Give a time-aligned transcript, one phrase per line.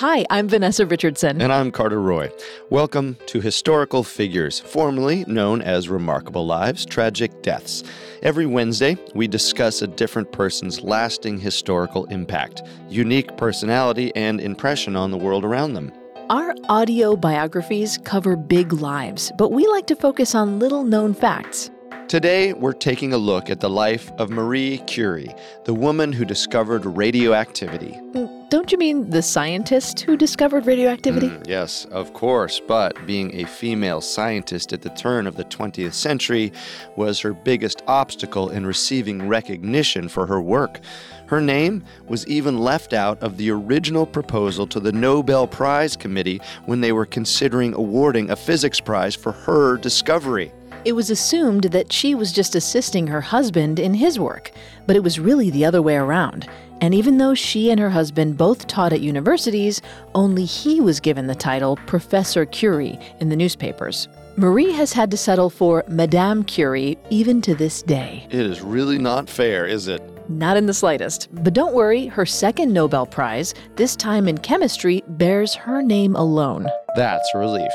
[0.00, 1.42] Hi, I'm Vanessa Richardson.
[1.42, 2.32] And I'm Carter Roy.
[2.70, 7.84] Welcome to Historical Figures, formerly known as Remarkable Lives, Tragic Deaths.
[8.22, 15.10] Every Wednesday, we discuss a different person's lasting historical impact, unique personality, and impression on
[15.10, 15.92] the world around them.
[16.30, 21.70] Our audio biographies cover big lives, but we like to focus on little known facts.
[22.08, 25.34] Today, we're taking a look at the life of Marie Curie,
[25.66, 28.00] the woman who discovered radioactivity.
[28.12, 31.28] Mm, Don't you mean the scientist who discovered radioactivity?
[31.28, 35.92] Mm, yes, of course, but being a female scientist at the turn of the 20th
[35.92, 36.52] century
[36.96, 40.80] was her biggest obstacle in receiving recognition for her work.
[41.28, 46.40] Her name was even left out of the original proposal to the Nobel Prize Committee
[46.66, 50.50] when they were considering awarding a physics prize for her discovery.
[50.84, 54.50] It was assumed that she was just assisting her husband in his work,
[54.86, 56.48] but it was really the other way around.
[56.80, 59.82] And even though she and her husband both taught at universities,
[60.14, 64.08] only he was given the title Professor Curie in the newspapers.
[64.36, 68.26] Marie has had to settle for Madame Curie even to this day.
[68.30, 70.02] It is really not fair, is it?
[70.30, 71.28] Not in the slightest.
[71.32, 76.68] But don't worry, her second Nobel Prize, this time in chemistry, bears her name alone.
[76.94, 77.72] That's relief.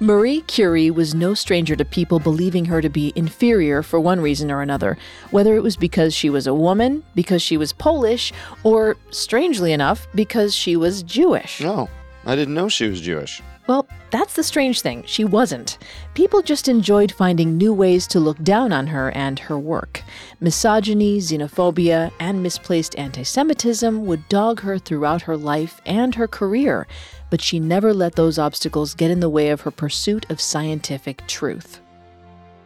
[0.00, 4.48] Marie Curie was no stranger to people believing her to be inferior for one reason
[4.48, 4.96] or another,
[5.32, 8.32] whether it was because she was a woman, because she was Polish,
[8.62, 11.60] or, strangely enough, because she was Jewish.
[11.60, 11.88] No,
[12.24, 13.42] I didn't know she was Jewish.
[13.66, 15.02] Well, that's the strange thing.
[15.04, 15.76] She wasn't.
[16.14, 20.02] People just enjoyed finding new ways to look down on her and her work.
[20.40, 26.86] Misogyny, xenophobia, and misplaced anti Semitism would dog her throughout her life and her career,
[27.30, 31.26] but she never let those obstacles get in the way of her pursuit of scientific
[31.26, 31.80] truth.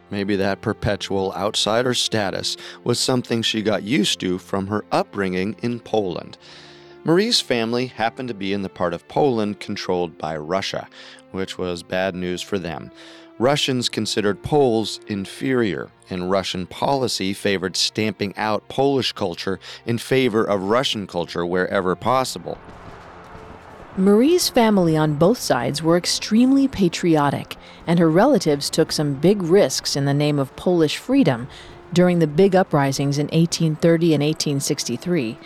[0.09, 5.79] Maybe that perpetual outsider status was something she got used to from her upbringing in
[5.79, 6.37] Poland.
[7.03, 10.87] Marie's family happened to be in the part of Poland controlled by Russia,
[11.31, 12.91] which was bad news for them.
[13.39, 20.63] Russians considered Poles inferior, and Russian policy favored stamping out Polish culture in favor of
[20.63, 22.57] Russian culture wherever possible.
[23.95, 27.55] Marie's family on both sides were extremely patriotic,
[27.85, 31.47] and her relatives took some big risks in the name of Polish freedom
[31.93, 35.37] during the big uprisings in 1830 and 1863.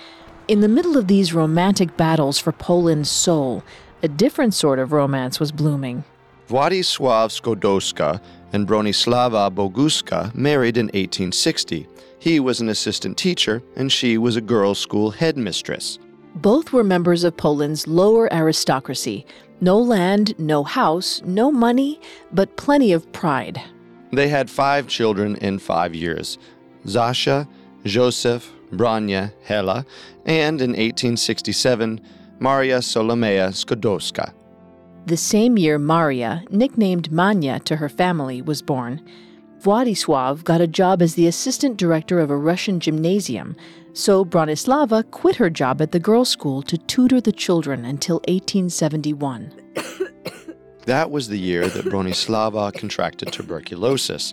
[0.48, 3.64] In the middle of these romantic battles for Poland's soul,
[4.02, 6.06] a different sort of romance was blooming.
[6.48, 8.22] Władysław Skłodowska
[8.54, 11.86] and Bronislawa Boguska married in 1860.
[12.18, 16.00] He was an assistant teacher, and she was a girls' school headmistress.
[16.38, 19.26] Both were members of Poland's lower aristocracy.
[19.60, 22.00] No land, no house, no money,
[22.32, 23.60] but plenty of pride.
[24.12, 26.38] They had five children in five years
[26.86, 27.48] Zasha,
[27.86, 29.84] Joseph, Branya, Hela,
[30.28, 32.00] and in 1867,
[32.40, 34.32] Maria Salomea Skłodowska.
[35.08, 39.02] The same year, Maria, nicknamed Manya to her family, was born.
[39.68, 43.54] Władysław got a job as the assistant director of a Russian gymnasium,
[43.92, 49.52] so Bronislava quit her job at the girls' school to tutor the children until 1871.
[50.86, 54.32] that was the year that Bronislava contracted tuberculosis.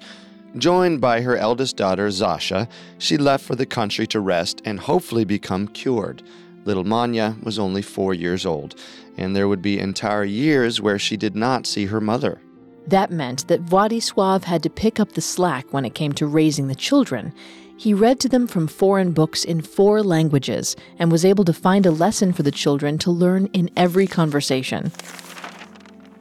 [0.57, 5.25] Joined by her eldest daughter, Zasha, she left for the country to rest and hopefully
[5.25, 6.23] become cured.
[6.65, 8.77] Little Manya was only four years old,
[9.17, 12.41] and there would be entire years where she did not see her mother.
[12.87, 16.69] That meant that Władysław had to pick up the slack when it came to raising
[16.69, 17.33] the children.
[17.77, 21.87] He read to them from foreign books in four languages and was able to find
[21.87, 24.93] a lesson for the children to learn in every conversation.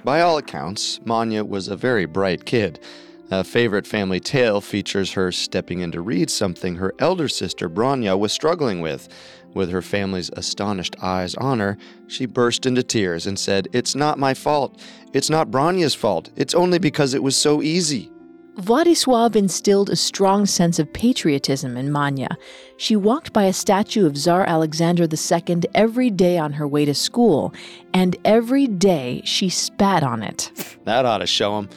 [0.04, 2.80] By all accounts, Manya was a very bright kid.
[3.32, 8.18] A favorite family tale features her stepping in to read something her elder sister Bronya
[8.18, 9.08] was struggling with.
[9.54, 11.78] With her family's astonished eyes on her,
[12.08, 14.82] she burst into tears and said, It's not my fault.
[15.14, 16.30] It's not Bronya's fault.
[16.36, 18.10] It's only because it was so easy.
[18.58, 22.38] Władysław instilled a strong sense of patriotism in Manya.
[22.78, 26.94] She walked by a statue of Tsar Alexander II every day on her way to
[26.94, 27.52] school,
[27.96, 30.52] and every day she spat on it.
[30.84, 31.70] That ought to show him.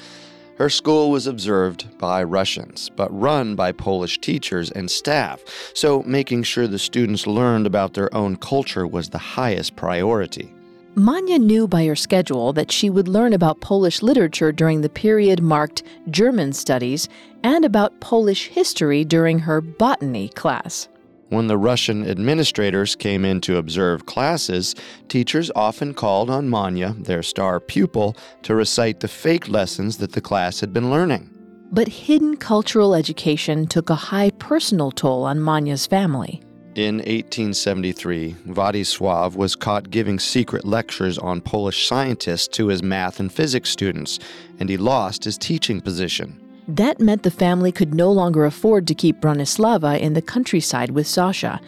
[0.58, 5.42] Her school was observed by Russians, but run by Polish teachers and staff,
[5.74, 10.50] so making sure the students learned about their own culture was the highest priority.
[10.94, 15.42] Manya knew by her schedule that she would learn about Polish literature during the period
[15.42, 17.06] marked German studies
[17.42, 20.88] and about Polish history during her botany class.
[21.28, 24.76] When the Russian administrators came in to observe classes,
[25.08, 30.20] teachers often called on Manya, their star pupil, to recite the fake lessons that the
[30.20, 31.30] class had been learning.
[31.72, 36.40] But hidden cultural education took a high personal toll on Manya's family.
[36.76, 43.32] In 1873, Władysław was caught giving secret lectures on Polish scientists to his math and
[43.32, 44.20] physics students,
[44.60, 46.38] and he lost his teaching position.
[46.68, 51.06] That meant the family could no longer afford to keep Bronislava in the countryside with
[51.06, 51.60] Sasha.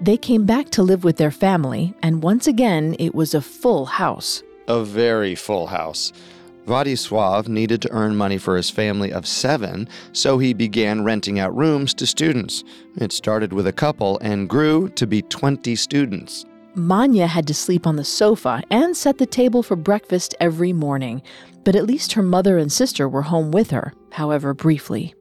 [0.00, 3.86] They came back to live with their family, and once again, it was a full
[3.86, 4.42] house.
[4.66, 6.12] A very full house.
[6.66, 11.56] Władysław needed to earn money for his family of seven, so he began renting out
[11.56, 12.64] rooms to students.
[12.96, 16.44] It started with a couple and grew to be 20 students.
[16.74, 21.20] Manya had to sleep on the sofa and set the table for breakfast every morning,
[21.64, 25.14] but at least her mother and sister were home with her, however briefly.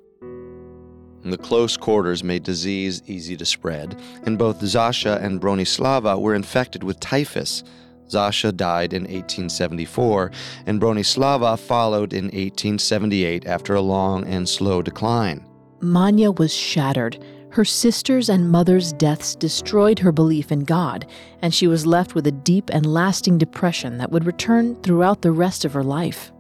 [1.23, 6.83] The close quarters made disease easy to spread, and both Zasha and Bronislava were infected
[6.83, 7.63] with typhus.
[8.07, 10.31] Zasha died in 1874,
[10.65, 15.45] and Bronislava followed in 1878 after a long and slow decline.
[15.81, 17.23] Manya was shattered.
[17.51, 21.07] Her sister's and mother's deaths destroyed her belief in God,
[21.41, 25.31] and she was left with a deep and lasting depression that would return throughout the
[25.31, 26.31] rest of her life.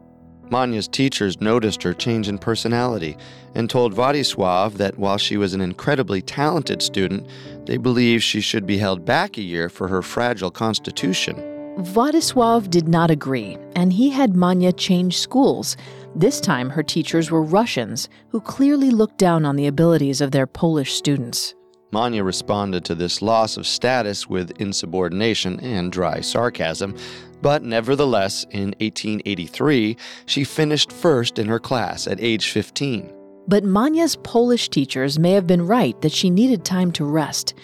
[0.51, 3.17] Manya's teachers noticed her change in personality
[3.55, 7.27] and told Władysław that while she was an incredibly talented student,
[7.65, 11.35] they believed she should be held back a year for her fragile constitution.
[11.77, 15.77] Władysław did not agree, and he had Manya change schools.
[16.15, 20.47] This time, her teachers were Russians, who clearly looked down on the abilities of their
[20.47, 21.53] Polish students.
[21.91, 26.95] Manya responded to this loss of status with insubordination and dry sarcasm,
[27.41, 33.13] but nevertheless, in 1883, she finished first in her class at age 15.
[33.47, 37.55] But Manya's Polish teachers may have been right that she needed time to rest.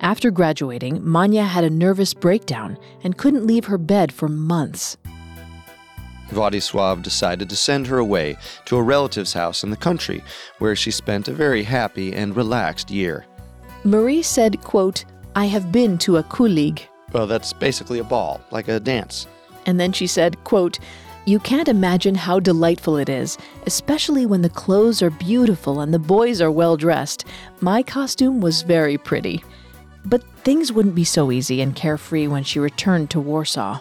[0.00, 4.96] After graduating, Manya had a nervous breakdown and couldn't leave her bed for months.
[6.32, 10.22] Władysław decided to send her away to a relative's house in the country,
[10.58, 13.26] where she spent a very happy and relaxed year.
[13.84, 15.04] Marie said, quote,
[15.36, 16.82] I have been to a kulig.
[17.12, 19.26] Well, that's basically a ball, like a dance.
[19.66, 20.78] And then she said, quote,
[21.26, 23.36] You can't imagine how delightful it is,
[23.66, 27.24] especially when the clothes are beautiful and the boys are well dressed.
[27.60, 29.44] My costume was very pretty.
[30.04, 33.80] But things wouldn't be so easy and carefree when she returned to Warsaw.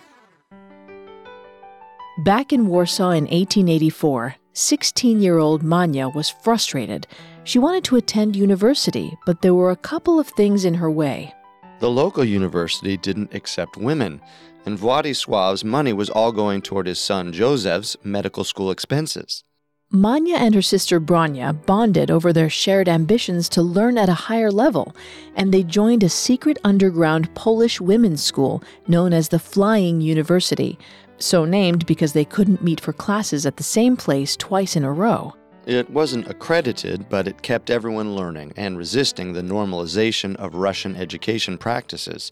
[2.20, 7.08] Back in Warsaw in 1884, 16 year old Manya was frustrated.
[7.44, 11.34] She wanted to attend university, but there were a couple of things in her way.
[11.80, 14.22] The local university didn't accept women,
[14.64, 19.44] and Władysław's money was all going toward his son Joseph's medical school expenses.
[19.90, 24.52] Manya and her sister Bronya bonded over their shared ambitions to learn at a higher
[24.52, 24.96] level,
[25.36, 30.80] and they joined a secret underground Polish women's school known as the Flying University,
[31.24, 34.92] so named because they couldn't meet for classes at the same place twice in a
[34.92, 35.34] row.
[35.66, 41.58] It wasn't accredited, but it kept everyone learning and resisting the normalization of Russian education
[41.58, 42.32] practices.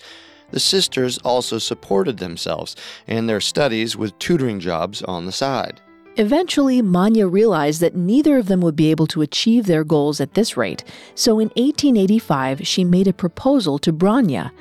[0.52, 2.76] The sisters also supported themselves
[3.08, 5.80] and their studies with tutoring jobs on the side.
[6.18, 10.34] Eventually, Manya realized that neither of them would be able to achieve their goals at
[10.34, 10.84] this rate,
[11.16, 14.52] so in 1885 she made a proposal to Bronya.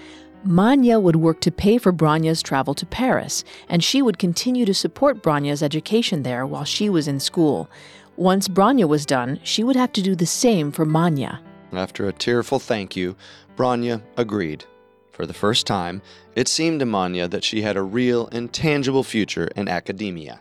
[0.44, 4.72] Manya would work to pay for Bronya's travel to Paris, and she would continue to
[4.72, 7.68] support Bronya's education there while she was in school.
[8.16, 11.40] Once Bronya was done, she would have to do the same for Manya.
[11.72, 13.16] After a tearful thank you,
[13.56, 14.64] Bronya agreed.
[15.12, 16.00] For the first time,
[16.34, 20.40] it seemed to Manya that she had a real and tangible future in academia.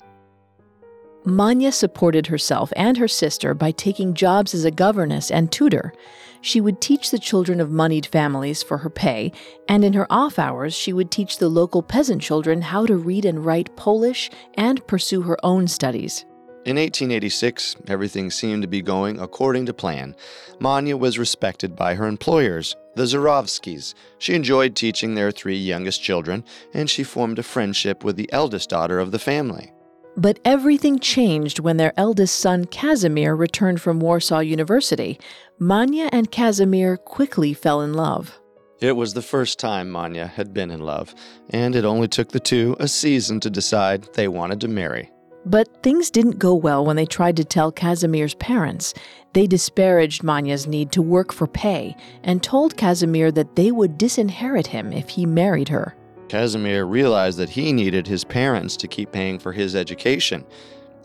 [1.25, 5.93] Manya supported herself and her sister by taking jobs as a governess and tutor.
[6.41, 9.33] She would teach the children of moneyed families for her pay,
[9.67, 13.25] and in her off hours, she would teach the local peasant children how to read
[13.25, 16.25] and write Polish and pursue her own studies.
[16.65, 20.15] In 1886, everything seemed to be going according to plan.
[20.59, 23.93] Manya was respected by her employers, the Zurovskis.
[24.17, 28.69] She enjoyed teaching their three youngest children, and she formed a friendship with the eldest
[28.69, 29.73] daughter of the family.
[30.17, 35.19] But everything changed when their eldest son, Casimir, returned from Warsaw University.
[35.59, 38.39] Manya and Casimir quickly fell in love.
[38.81, 41.13] It was the first time Manya had been in love,
[41.49, 45.11] and it only took the two a season to decide they wanted to marry.
[45.45, 48.93] But things didn't go well when they tried to tell Casimir's parents.
[49.33, 54.67] They disparaged Manya's need to work for pay and told Casimir that they would disinherit
[54.67, 55.95] him if he married her.
[56.29, 60.45] Casimir realized that he needed his parents to keep paying for his education.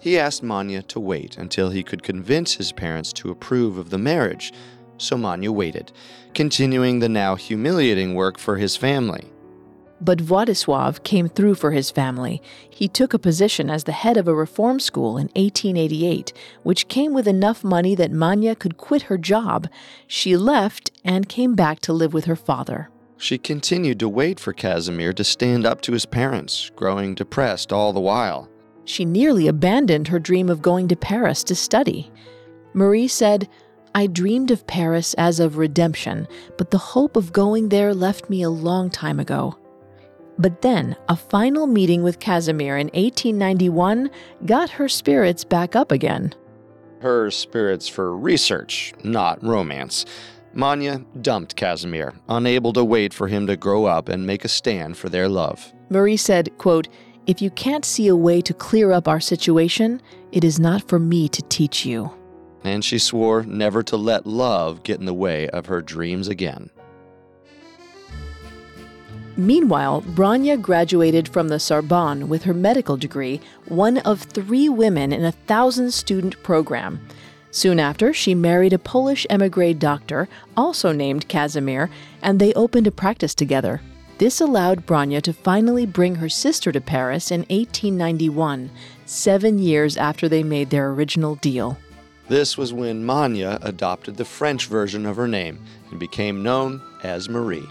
[0.00, 3.98] He asked Manya to wait until he could convince his parents to approve of the
[3.98, 4.52] marriage.
[4.98, 5.92] So Manya waited,
[6.34, 9.32] continuing the now humiliating work for his family.
[10.00, 12.42] But Władysław came through for his family.
[12.68, 17.14] He took a position as the head of a reform school in 1888, which came
[17.14, 19.68] with enough money that Manya could quit her job.
[20.06, 22.90] She left and came back to live with her father.
[23.24, 27.94] She continued to wait for Casimir to stand up to his parents, growing depressed all
[27.94, 28.50] the while.
[28.84, 32.12] She nearly abandoned her dream of going to Paris to study.
[32.74, 33.48] Marie said,
[33.94, 36.28] I dreamed of Paris as of redemption,
[36.58, 39.56] but the hope of going there left me a long time ago.
[40.38, 44.10] But then, a final meeting with Casimir in 1891
[44.44, 46.34] got her spirits back up again.
[47.00, 50.04] Her spirits for research, not romance.
[50.54, 54.96] Manya dumped Casimir, unable to wait for him to grow up and make a stand
[54.96, 55.72] for their love.
[55.90, 56.88] Marie said, quote,
[57.26, 60.00] If you can't see a way to clear up our situation,
[60.32, 62.12] it is not for me to teach you.
[62.62, 66.70] And she swore never to let love get in the way of her dreams again.
[69.36, 75.24] Meanwhile, Branya graduated from the Sorbonne with her medical degree, one of three women in
[75.24, 77.04] a thousand student program.
[77.54, 81.88] Soon after, she married a Polish emigre doctor, also named Casimir,
[82.20, 83.80] and they opened a practice together.
[84.18, 88.72] This allowed Branya to finally bring her sister to Paris in 1891,
[89.06, 91.78] seven years after they made their original deal.
[92.26, 95.60] This was when Manya adopted the French version of her name
[95.92, 97.68] and became known as Marie.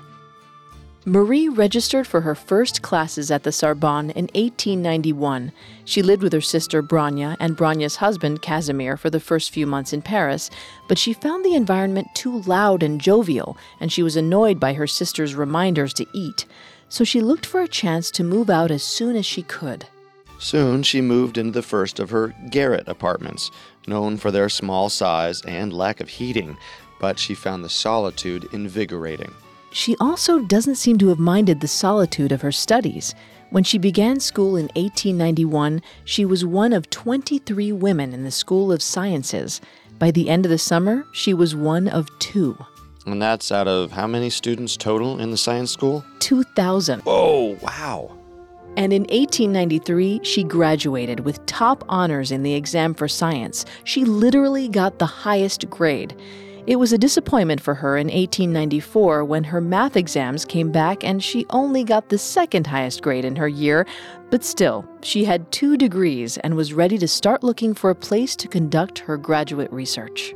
[1.06, 5.52] Marie registered for her first classes at the Sorbonne in 1891.
[5.84, 9.92] She lived with her sister Branya and Branya's husband Casimir for the first few months
[9.92, 10.50] in Paris,
[10.88, 14.88] but she found the environment too loud and jovial, and she was annoyed by her
[14.88, 16.46] sister's reminders to eat.
[16.88, 19.86] So she looked for a chance to move out as soon as she could.
[20.40, 23.52] Soon she moved into the first of her garret apartments,
[23.88, 26.56] known for their small size and lack of heating,
[27.02, 29.34] but she found the solitude invigorating.
[29.74, 33.16] She also doesn't seem to have minded the solitude of her studies.
[33.50, 38.72] When she began school in 1891, she was one of 23 women in the School
[38.72, 39.62] of Sciences.
[39.98, 42.56] By the end of the summer, she was one of two.
[43.08, 46.06] And that's out of how many students total in the science school?
[46.20, 47.02] 2,000.
[47.08, 48.16] Oh, wow.
[48.78, 53.66] And in 1893, she graduated with top honors in the exam for science.
[53.84, 56.16] She literally got the highest grade.
[56.66, 61.22] It was a disappointment for her in 1894 when her math exams came back and
[61.22, 63.86] she only got the second highest grade in her year,
[64.30, 68.34] but still, she had two degrees and was ready to start looking for a place
[68.38, 70.34] to conduct her graduate research.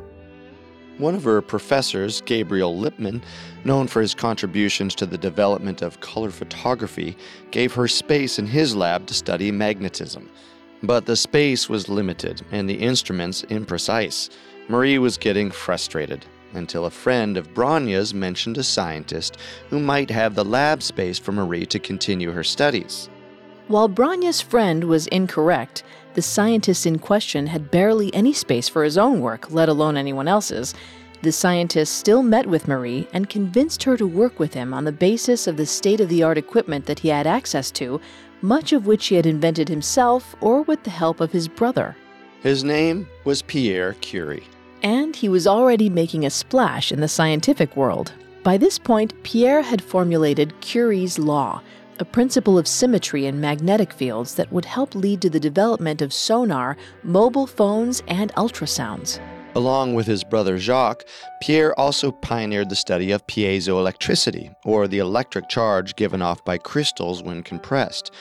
[0.97, 3.23] One of her professors, Gabriel Lippmann,
[3.63, 7.15] known for his contributions to the development of color photography,
[7.51, 10.29] gave her space in his lab to study magnetism.
[10.83, 14.29] But the space was limited and the instruments imprecise.
[14.69, 19.37] Marie was getting frustrated until a friend of Branya's mentioned a scientist
[19.69, 23.09] who might have the lab space for Marie to continue her studies.
[23.69, 25.83] While Branya's friend was incorrect,
[26.15, 30.27] the scientist in question had barely any space for his own work, let alone anyone
[30.27, 30.73] else's.
[31.21, 34.91] The scientist still met with Marie and convinced her to work with him on the
[34.91, 38.01] basis of the state of the art equipment that he had access to,
[38.41, 41.95] much of which he had invented himself or with the help of his brother.
[42.43, 44.43] His name was Pierre Curie
[44.83, 48.13] and he was already making a splash in the scientific world.
[48.43, 51.61] By this point, Pierre had formulated Curie's law,
[51.99, 56.13] a principle of symmetry in magnetic fields that would help lead to the development of
[56.13, 59.19] sonar, mobile phones, and ultrasounds.
[59.55, 61.03] Along with his brother Jacques,
[61.41, 67.23] Pierre also pioneered the study of piezoelectricity, or the electric charge given off by crystals
[67.23, 68.11] when compressed.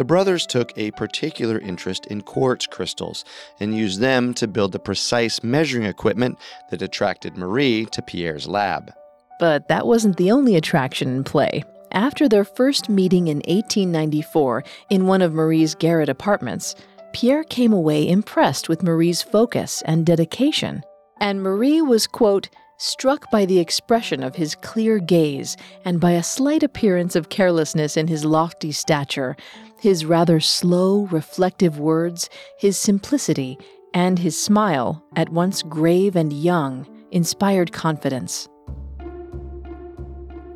[0.00, 3.22] The brothers took a particular interest in quartz crystals
[3.60, 6.38] and used them to build the precise measuring equipment
[6.70, 8.94] that attracted Marie to Pierre's lab.
[9.38, 11.64] But that wasn't the only attraction in play.
[11.92, 16.74] After their first meeting in 1894 in one of Marie's garret apartments,
[17.12, 20.82] Pierre came away impressed with Marie's focus and dedication.
[21.20, 22.48] And Marie was, quote,
[22.80, 27.94] struck by the expression of his clear gaze and by a slight appearance of carelessness
[27.94, 29.36] in his lofty stature,
[29.78, 33.58] his rather slow, reflective words, his simplicity,
[33.92, 38.48] and his smile, at once grave and young, inspired confidence.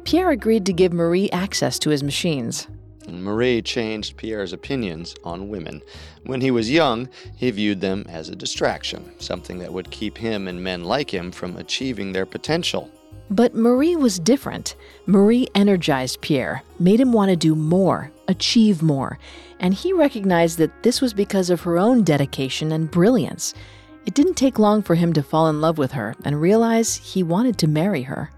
[0.05, 2.69] Pierre agreed to give Marie access to his machines.
[3.09, 5.83] Marie changed Pierre's opinions on women.
[6.25, 10.49] When he was young, he viewed them as a distraction, something that would keep him
[10.49, 12.91] and men like him from achieving their potential.
[13.31, 14.77] But Marie was different.
[15.07, 19.19] Marie energized Pierre, made him want to do more, achieve more,
[19.61, 23.55] and he recognized that this was because of her own dedication and brilliance.
[24.07, 27.23] It didn't take long for him to fall in love with her and realize he
[27.23, 28.31] wanted to marry her.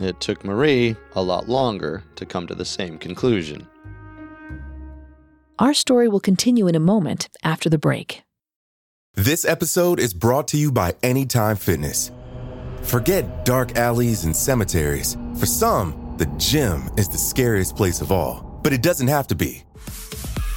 [0.00, 3.68] It took Marie a lot longer to come to the same conclusion.
[5.56, 8.24] Our story will continue in a moment after the break.
[9.14, 12.10] This episode is brought to you by Anytime Fitness.
[12.82, 15.16] Forget dark alleys and cemeteries.
[15.38, 19.36] For some, the gym is the scariest place of all, but it doesn't have to
[19.36, 19.62] be.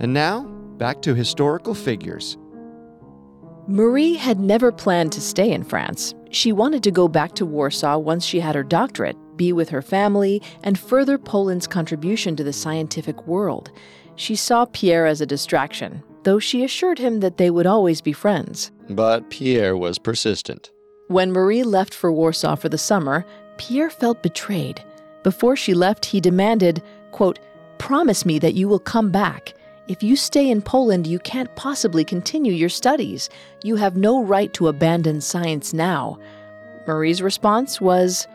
[0.00, 0.44] And now,
[0.78, 2.36] back to historical figures.
[3.66, 6.14] Marie had never planned to stay in France.
[6.30, 9.82] She wanted to go back to Warsaw once she had her doctorate, be with her
[9.82, 13.70] family, and further Poland's contribution to the scientific world.
[14.16, 18.12] She saw Pierre as a distraction, though she assured him that they would always be
[18.12, 18.70] friends.
[18.88, 20.70] But Pierre was persistent.
[21.08, 23.24] When Marie left for Warsaw for the summer,
[23.58, 24.82] Pierre felt betrayed.
[25.22, 26.82] Before she left, he demanded,
[27.12, 27.38] quote,
[27.78, 29.54] Promise me that you will come back.
[29.88, 33.30] If you stay in Poland, you can't possibly continue your studies.
[33.62, 36.18] You have no right to abandon science now.
[36.86, 38.28] Marie's response was,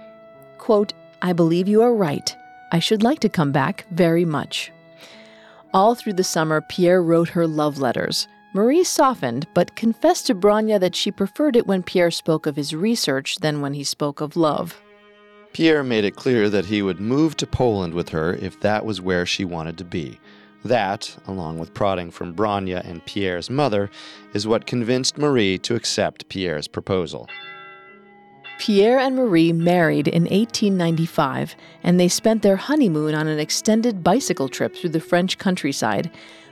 [0.58, 2.36] quote, I believe you are right.
[2.72, 4.72] I should like to come back very much.
[5.76, 8.28] All through the summer, Pierre wrote her love letters.
[8.56, 12.74] Marie softened, but confessed to Branya that she preferred it when Pierre spoke of his
[12.74, 14.82] research than when he spoke of love.
[15.54, 19.02] Pierre made it clear that he would move to Poland with her if that was
[19.02, 20.20] where she wanted to be.
[20.66, 23.90] That, along with prodding from Branya and Pierre's mother,
[24.34, 27.28] is what convinced Marie to accept Pierre's proposal.
[28.60, 34.48] Pierre and Marie married in 1895, and they spent their honeymoon on an extended bicycle
[34.48, 36.10] trip through the French countryside.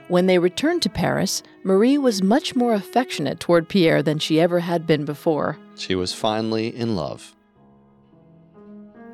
[0.08, 4.60] When they returned to Paris, Marie was much more affectionate toward Pierre than she ever
[4.60, 5.58] had been before.
[5.76, 7.34] She was finally in love.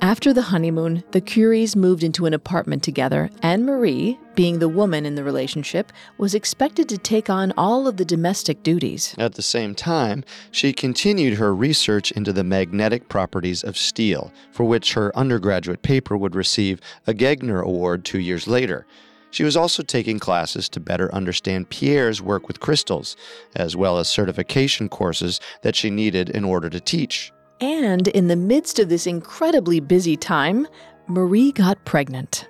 [0.00, 5.04] After the honeymoon, the Curies moved into an apartment together, and Marie, being the woman
[5.04, 9.16] in the relationship, was expected to take on all of the domestic duties.
[9.18, 14.62] At the same time, she continued her research into the magnetic properties of steel, for
[14.64, 18.86] which her undergraduate paper would receive a Gegner Award two years later.
[19.30, 23.16] She was also taking classes to better understand Pierre's work with crystals,
[23.56, 27.32] as well as certification courses that she needed in order to teach.
[27.60, 30.68] And in the midst of this incredibly busy time,
[31.08, 32.46] Marie got pregnant.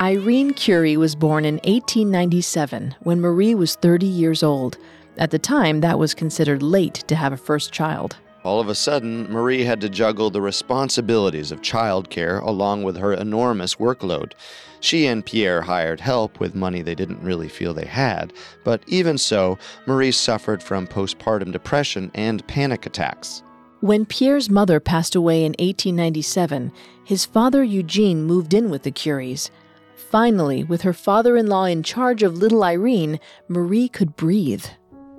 [0.00, 4.78] Irene Curie was born in 1897 when Marie was 30 years old.
[5.18, 8.16] At the time, that was considered late to have a first child.
[8.42, 13.12] All of a sudden, Marie had to juggle the responsibilities of childcare along with her
[13.12, 14.32] enormous workload.
[14.80, 18.32] She and Pierre hired help with money they didn't really feel they had,
[18.64, 23.42] but even so, Marie suffered from postpartum depression and panic attacks.
[23.80, 26.72] When Pierre's mother passed away in 1897,
[27.04, 29.50] his father Eugene moved in with the Curies.
[29.94, 34.64] Finally, with her father in law in charge of little Irene, Marie could breathe.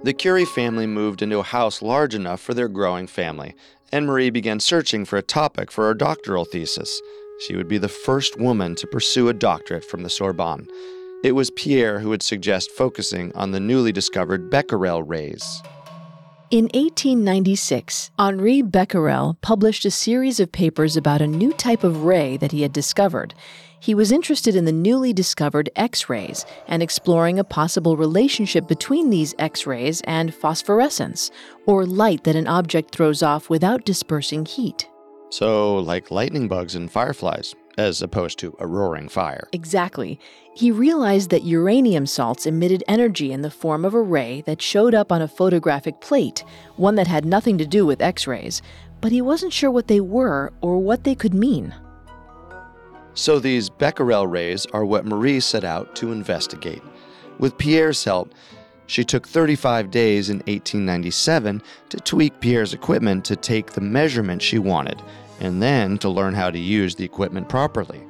[0.04, 3.56] The Curie family moved into a house large enough for their growing family,
[3.91, 7.02] and Marie began searching for a topic for her doctoral thesis.
[7.41, 10.67] She would be the first woman to pursue a doctorate from the Sorbonne.
[11.23, 15.62] It was Pierre who would suggest focusing on the newly discovered Becquerel rays.
[16.51, 22.38] In 1896, Henri Becquerel published a series of papers about a new type of ray
[22.38, 23.34] that he had discovered.
[23.80, 29.10] He was interested in the newly discovered X rays and exploring a possible relationship between
[29.10, 31.32] these X rays and phosphorescence,
[31.65, 34.90] or light that an object throws off without dispersing heat.
[35.31, 39.47] So, like lightning bugs and fireflies, as opposed to a roaring fire.
[39.53, 40.19] Exactly.
[40.53, 44.93] He realized that uranium salts emitted energy in the form of a ray that showed
[44.93, 46.43] up on a photographic plate,
[46.75, 48.61] one that had nothing to do with X rays,
[48.99, 51.73] but he wasn't sure what they were or what they could mean.
[53.13, 56.83] So these Becquerel rays are what Marie set out to investigate.
[57.39, 58.33] With Pierre's help,
[58.91, 64.59] she took 35 days in 1897 to tweak Pierre's equipment to take the measurement she
[64.59, 65.01] wanted,
[65.41, 68.01] and then to learn how to use the equipment properly.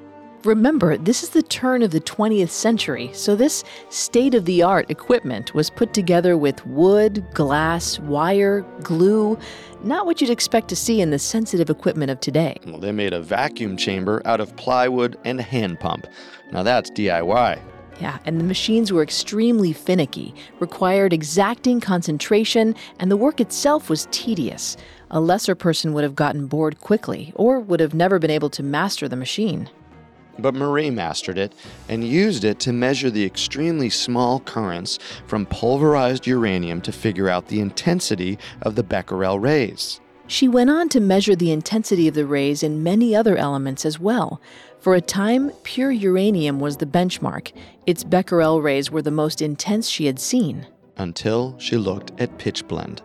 [0.43, 4.89] Remember, this is the turn of the 20th century, so this state of the art
[4.89, 9.37] equipment was put together with wood, glass, wire, glue,
[9.83, 12.57] not what you'd expect to see in the sensitive equipment of today.
[12.65, 16.07] Well, they made a vacuum chamber out of plywood and a hand pump.
[16.51, 17.61] Now that's DIY.
[17.99, 24.07] Yeah, and the machines were extremely finicky, required exacting concentration, and the work itself was
[24.09, 24.75] tedious.
[25.13, 28.63] A lesser person would have gotten bored quickly, or would have never been able to
[28.63, 29.69] master the machine.
[30.39, 31.53] But Marie mastered it
[31.89, 37.49] and used it to measure the extremely small currents from pulverized uranium to figure out
[37.49, 39.99] the intensity of the Becquerel rays.
[40.27, 43.99] She went on to measure the intensity of the rays in many other elements as
[43.99, 44.39] well.
[44.79, 47.51] For a time, pure uranium was the benchmark.
[47.85, 50.67] Its Becquerel rays were the most intense she had seen.
[50.95, 53.01] Until she looked at pitchblende.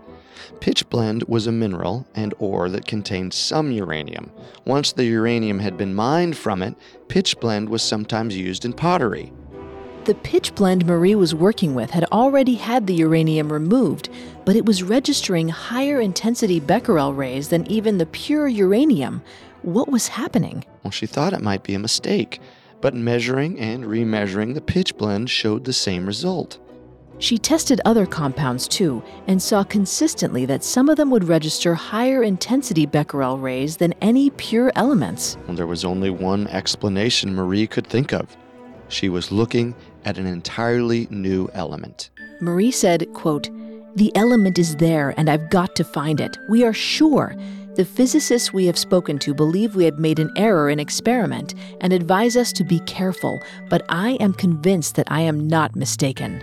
[0.60, 4.30] Pitchblende was a mineral and ore that contained some uranium.
[4.64, 6.74] Once the uranium had been mined from it,
[7.08, 9.32] pitchblende was sometimes used in pottery.
[10.06, 14.08] The pitchblende Marie was working with had already had the uranium removed,
[14.44, 19.22] but it was registering higher intensity Becquerel rays than even the pure uranium.
[19.62, 20.64] What was happening?
[20.84, 22.40] Well, she thought it might be a mistake,
[22.80, 26.58] but measuring and remeasuring the pitchblende showed the same result.
[27.18, 32.22] She tested other compounds too and saw consistently that some of them would register higher
[32.22, 35.38] intensity Becquerel rays than any pure elements.
[35.48, 38.36] And there was only one explanation Marie could think of.
[38.88, 39.74] She was looking
[40.04, 42.10] at an entirely new element.
[42.40, 43.48] Marie said, quote,
[43.96, 46.36] "The element is there and I've got to find it.
[46.50, 47.34] We are sure.
[47.76, 51.92] The physicists we have spoken to believe we have made an error in experiment and
[51.92, 56.42] advise us to be careful, but I am convinced that I am not mistaken."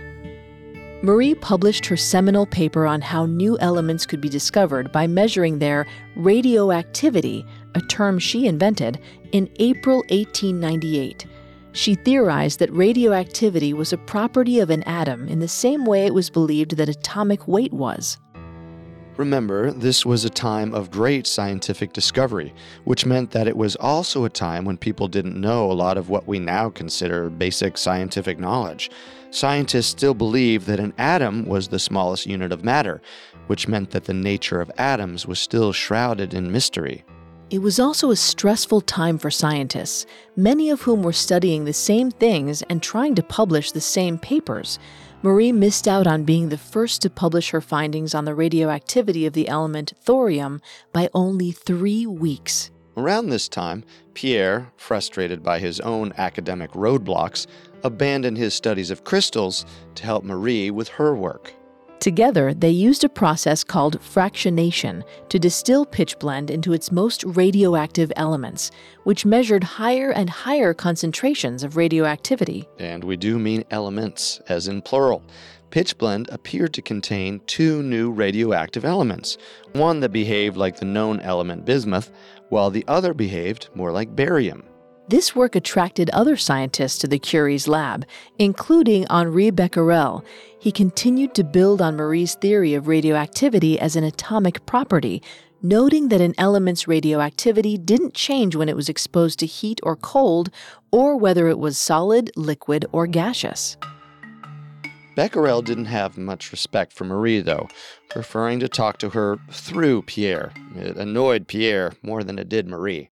[1.04, 5.86] Marie published her seminal paper on how new elements could be discovered by measuring their
[6.16, 8.98] radioactivity, a term she invented,
[9.32, 11.26] in April 1898.
[11.72, 16.14] She theorized that radioactivity was a property of an atom in the same way it
[16.14, 18.16] was believed that atomic weight was.
[19.16, 24.24] Remember, this was a time of great scientific discovery, which meant that it was also
[24.24, 28.40] a time when people didn't know a lot of what we now consider basic scientific
[28.40, 28.90] knowledge.
[29.30, 33.00] Scientists still believed that an atom was the smallest unit of matter,
[33.46, 37.04] which meant that the nature of atoms was still shrouded in mystery.
[37.50, 42.10] It was also a stressful time for scientists, many of whom were studying the same
[42.10, 44.80] things and trying to publish the same papers.
[45.24, 49.32] Marie missed out on being the first to publish her findings on the radioactivity of
[49.32, 50.60] the element thorium
[50.92, 52.70] by only three weeks.
[52.94, 57.46] Around this time, Pierre, frustrated by his own academic roadblocks,
[57.84, 61.54] abandoned his studies of crystals to help Marie with her work.
[62.04, 68.70] Together, they used a process called fractionation to distill pitchblende into its most radioactive elements,
[69.04, 72.68] which measured higher and higher concentrations of radioactivity.
[72.78, 75.22] And we do mean elements, as in plural.
[75.70, 79.38] Pitchblende appeared to contain two new radioactive elements
[79.72, 82.12] one that behaved like the known element bismuth,
[82.50, 84.62] while the other behaved more like barium.
[85.06, 88.06] This work attracted other scientists to the Curie's lab,
[88.38, 90.24] including Henri Becquerel.
[90.58, 95.22] He continued to build on Marie's theory of radioactivity as an atomic property,
[95.62, 100.48] noting that an element's radioactivity didn't change when it was exposed to heat or cold,
[100.90, 103.76] or whether it was solid, liquid, or gaseous.
[105.16, 107.68] Becquerel didn't have much respect for Marie, though,
[108.08, 110.50] preferring to talk to her through Pierre.
[110.74, 113.10] It annoyed Pierre more than it did Marie.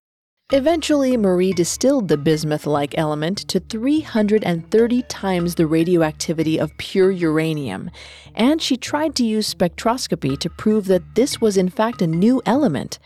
[0.55, 7.91] Eventually, Marie distilled the bismuth like element to 330 times the radioactivity of pure uranium,
[8.35, 12.43] and she tried to use spectroscopy to prove that this was in fact a new
[12.45, 12.99] element.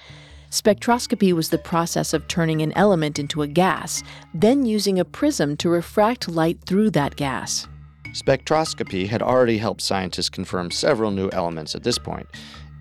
[0.51, 4.03] Spectroscopy was the process of turning an element into a gas,
[4.35, 7.69] then using a prism to refract light through that gas.
[8.09, 12.27] Spectroscopy had already helped scientists confirm several new elements at this point.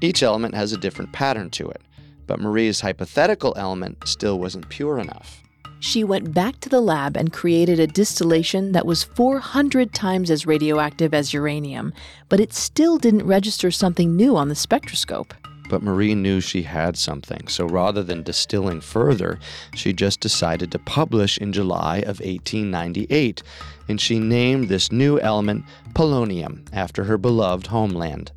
[0.01, 1.84] Each element has a different pattern to it,
[2.27, 5.41] but Marie's hypothetical element still wasn't pure enough.
[5.79, 10.45] She went back to the lab and created a distillation that was 400 times as
[10.45, 11.93] radioactive as uranium,
[12.27, 15.33] but it still didn't register something new on the spectroscope.
[15.69, 19.39] But Marie knew she had something, so rather than distilling further,
[19.73, 23.41] she just decided to publish in July of 1898,
[23.88, 28.31] and she named this new element polonium after her beloved homeland.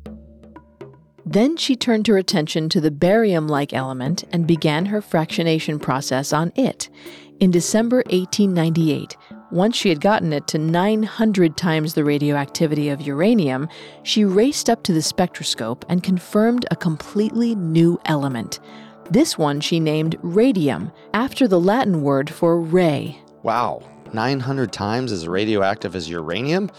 [1.25, 6.33] Then she turned her attention to the barium like element and began her fractionation process
[6.33, 6.89] on it.
[7.39, 9.15] In December 1898,
[9.51, 13.67] once she had gotten it to 900 times the radioactivity of uranium,
[14.03, 18.59] she raced up to the spectroscope and confirmed a completely new element.
[19.09, 23.19] This one she named radium, after the Latin word for ray.
[23.41, 23.81] Wow,
[24.13, 26.69] 900 times as radioactive as uranium?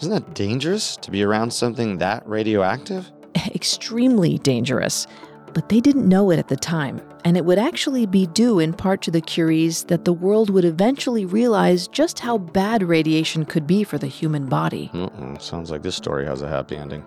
[0.00, 3.10] Isn't that dangerous to be around something that radioactive?
[3.54, 5.06] Extremely dangerous.
[5.52, 8.74] But they didn't know it at the time, and it would actually be due in
[8.74, 13.66] part to the Curies that the world would eventually realize just how bad radiation could
[13.66, 14.90] be for the human body.
[14.92, 15.38] Uh-uh.
[15.38, 17.02] Sounds like this story has a happy ending.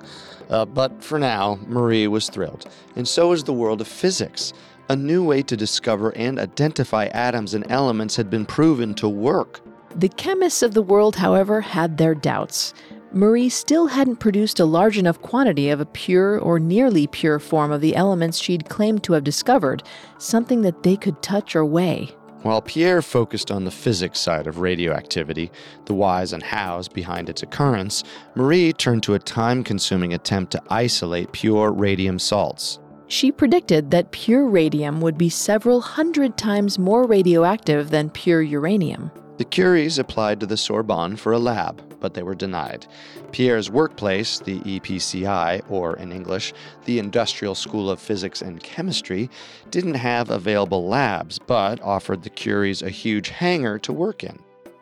[0.49, 4.51] Uh, but for now, Marie was thrilled, and so was the world of physics.
[4.89, 9.61] A new way to discover and identify atoms and elements had been proven to work.
[9.95, 12.73] The chemists of the world, however, had their doubts.
[13.11, 17.71] Marie still hadn't produced a large enough quantity of a pure or nearly pure form
[17.71, 19.81] of the elements she'd claimed to have discovered,
[20.19, 22.09] something that they could touch or weigh.
[22.43, 25.51] While Pierre focused on the physics side of radioactivity,
[25.85, 28.03] the whys and hows behind its occurrence,
[28.35, 32.79] Marie turned to a time consuming attempt to isolate pure radium salts.
[33.07, 39.11] She predicted that pure radium would be several hundred times more radioactive than pure uranium.
[39.39, 42.85] The Curies applied to the Sorbonne for a lab, but they were denied.
[43.31, 46.51] Pierre's workplace, the EPCI, or in English,
[46.83, 49.29] the Industrial School of Physics and Chemistry,
[49.71, 54.39] didn't have available labs, but offered the Curies a huge hangar to work in.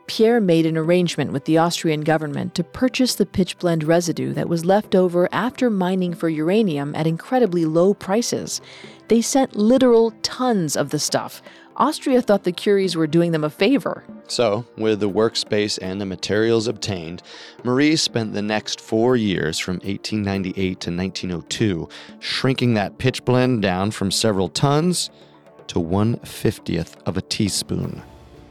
[0.08, 4.66] Pierre made an arrangement with the Austrian government to purchase the pitchblende residue that was
[4.66, 8.60] left over after mining for uranium at incredibly low prices.
[9.10, 11.44] They sent literal tons of the stuff,
[11.78, 14.04] Austria thought the Curies were doing them a favor.
[14.28, 17.22] So, with the workspace and the materials obtained,
[17.64, 24.10] Marie spent the next four years from 1898 to 1902 shrinking that pitchblende down from
[24.10, 25.12] several tons
[25.68, 28.02] to one fiftieth of a teaspoon.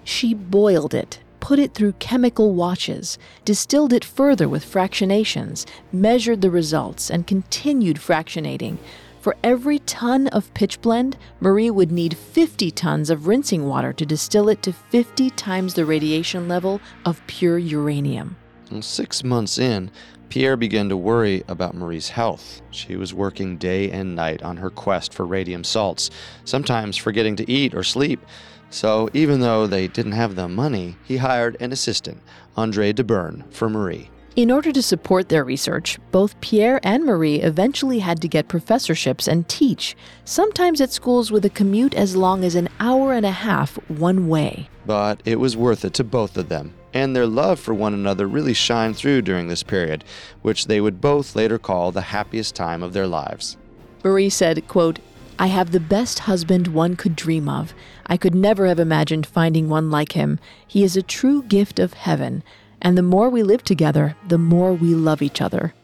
[0.05, 6.51] She boiled it, put it through chemical watches, distilled it further with fractionations, measured the
[6.51, 8.79] results, and continued fractionating
[9.27, 14.49] for every ton of pitchblende, Marie would need 50 tons of rinsing water to distill
[14.49, 18.37] it to 50 times the radiation level of pure uranium.
[18.79, 19.91] six months in,
[20.29, 22.63] Pierre began to worry about Marie's health.
[22.71, 26.09] She was working day and night on her quest for radium salts,
[26.45, 28.25] sometimes forgetting to eat or sleep.
[28.71, 32.23] So, even though they didn't have the money, he hired an assistant,
[32.57, 34.09] Andre Debierne, for Marie.
[34.37, 39.27] In order to support their research, both Pierre and Marie eventually had to get professorships
[39.27, 39.97] and teach,
[40.27, 44.29] sometimes at schools with a commute as long as an hour and a half one
[44.29, 44.69] way.
[44.85, 48.27] But it was worth it to both of them, and their love for one another
[48.27, 50.05] really shined through during this period,
[50.43, 53.57] which they would both later call the happiest time of their lives.
[54.05, 54.99] Marie said, quote,
[55.39, 57.73] I have the best husband one could dream of.
[58.07, 60.39] I could never have imagined finding one like him.
[60.67, 62.43] He is a true gift of heaven
[62.87, 65.75] and the more we live together, the more we love each other.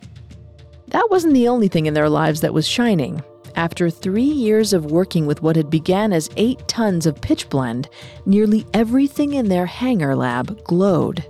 [0.86, 3.24] That wasn't the only thing in their lives that was shining.
[3.56, 7.88] After three years of working with what had began as eight tons of pitchblende,
[8.24, 11.24] nearly everything in their hangar lab glowed.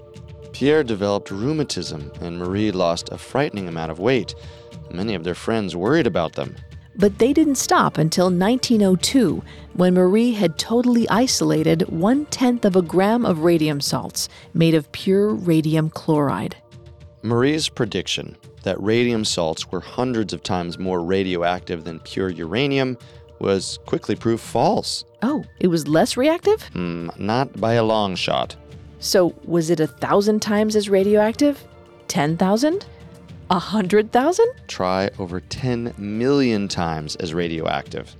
[0.52, 4.34] Pierre developed rheumatism, and Marie lost a frightening amount of weight.
[4.90, 6.54] Many of their friends worried about them.
[6.96, 9.42] But they didn't stop until 1902,
[9.74, 14.90] when Marie had totally isolated one tenth of a gram of radium salts made of
[14.92, 16.56] pure radium chloride.
[17.22, 22.96] Marie's prediction that radium salts were hundreds of times more radioactive than pure uranium
[23.38, 25.04] was quickly proved false.
[25.22, 26.60] Oh, it was less reactive?
[26.74, 28.56] Mm, not by a long shot.
[29.00, 31.62] So, was it a thousand times as radioactive?
[32.06, 32.86] 10,000?
[33.50, 34.48] A hundred thousand?
[34.68, 38.14] Try over 10 million times as radioactive.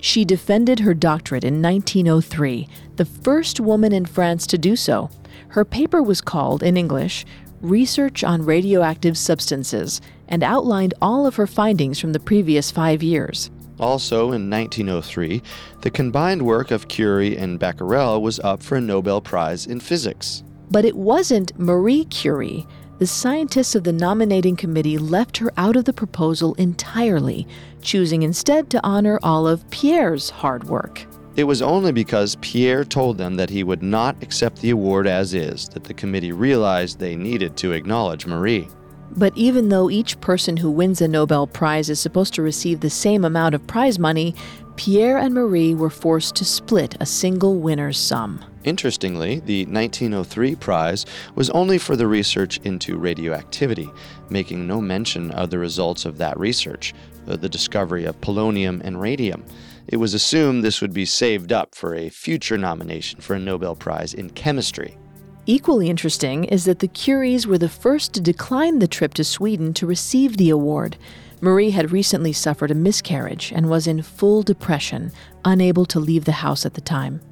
[0.00, 5.10] She defended her doctorate in 1903, the first woman in France to do so.
[5.48, 7.24] Her paper was called, in English,
[7.60, 13.50] Research on Radioactive Substances, and outlined all of her findings from the previous five years.
[13.80, 15.42] Also in 1903,
[15.82, 20.42] the combined work of Curie and Becquerel was up for a Nobel Prize in Physics.
[20.70, 22.66] But it wasn't Marie Curie.
[22.98, 27.46] The scientists of the nominating committee left her out of the proposal entirely,
[27.80, 31.06] choosing instead to honor all of Pierre's hard work.
[31.36, 35.32] It was only because Pierre told them that he would not accept the award as
[35.32, 38.66] is that the committee realized they needed to acknowledge Marie.
[39.12, 42.90] But even though each person who wins a Nobel Prize is supposed to receive the
[42.90, 44.34] same amount of prize money,
[44.74, 48.44] Pierre and Marie were forced to split a single winner's sum.
[48.64, 53.90] Interestingly, the 1903 prize was only for the research into radioactivity,
[54.30, 56.92] making no mention of the results of that research,
[57.28, 59.44] uh, the discovery of polonium and radium.
[59.86, 63.74] It was assumed this would be saved up for a future nomination for a Nobel
[63.74, 64.98] Prize in chemistry.
[65.46, 69.72] Equally interesting is that the Curies were the first to decline the trip to Sweden
[69.74, 70.98] to receive the award.
[71.40, 75.10] Marie had recently suffered a miscarriage and was in full depression,
[75.46, 77.22] unable to leave the house at the time.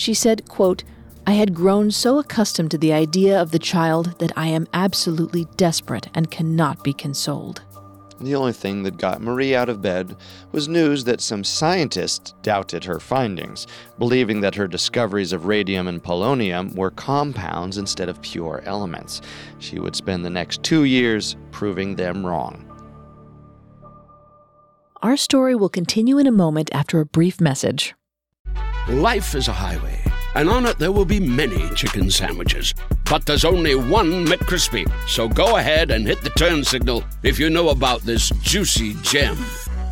[0.00, 0.82] She said, quote,
[1.26, 5.44] I had grown so accustomed to the idea of the child that I am absolutely
[5.58, 7.60] desperate and cannot be consoled.
[8.18, 10.16] The only thing that got Marie out of bed
[10.52, 13.66] was news that some scientists doubted her findings,
[13.98, 19.20] believing that her discoveries of radium and polonium were compounds instead of pure elements.
[19.58, 22.64] She would spend the next two years proving them wrong.
[25.02, 27.94] Our story will continue in a moment after a brief message.
[28.90, 30.00] Life is a highway,
[30.34, 32.74] and on it there will be many chicken sandwiches.
[33.08, 34.90] But there's only one McCrispy.
[35.06, 39.38] So go ahead and hit the turn signal if you know about this juicy gem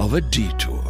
[0.01, 0.83] of a detour.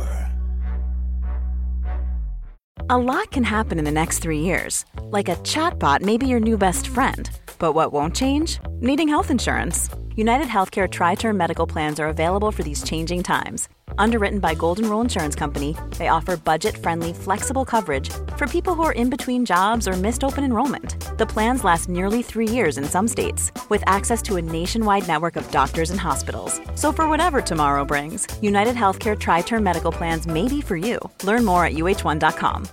[2.88, 4.86] A lot can happen in the next three years.
[5.02, 7.28] Like a chatbot may be your new best friend.
[7.58, 8.58] But what won't change?
[8.80, 9.90] Needing health insurance.
[10.18, 14.88] United Healthcare Tri Term Medical Plans are available for these changing times Underwritten by Golden
[14.88, 19.88] Rule Insurance Company, they offer budget-friendly, flexible coverage for people who are in between jobs
[19.88, 21.18] or missed open enrollment.
[21.18, 25.36] The plans last nearly three years in some states, with access to a nationwide network
[25.36, 26.60] of doctors and hospitals.
[26.74, 30.98] So for whatever tomorrow brings, United Healthcare Tri-Term Medical Plans may be for you.
[31.24, 32.68] Learn more at uh1.com.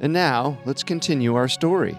[0.00, 1.96] And now, let's continue our story.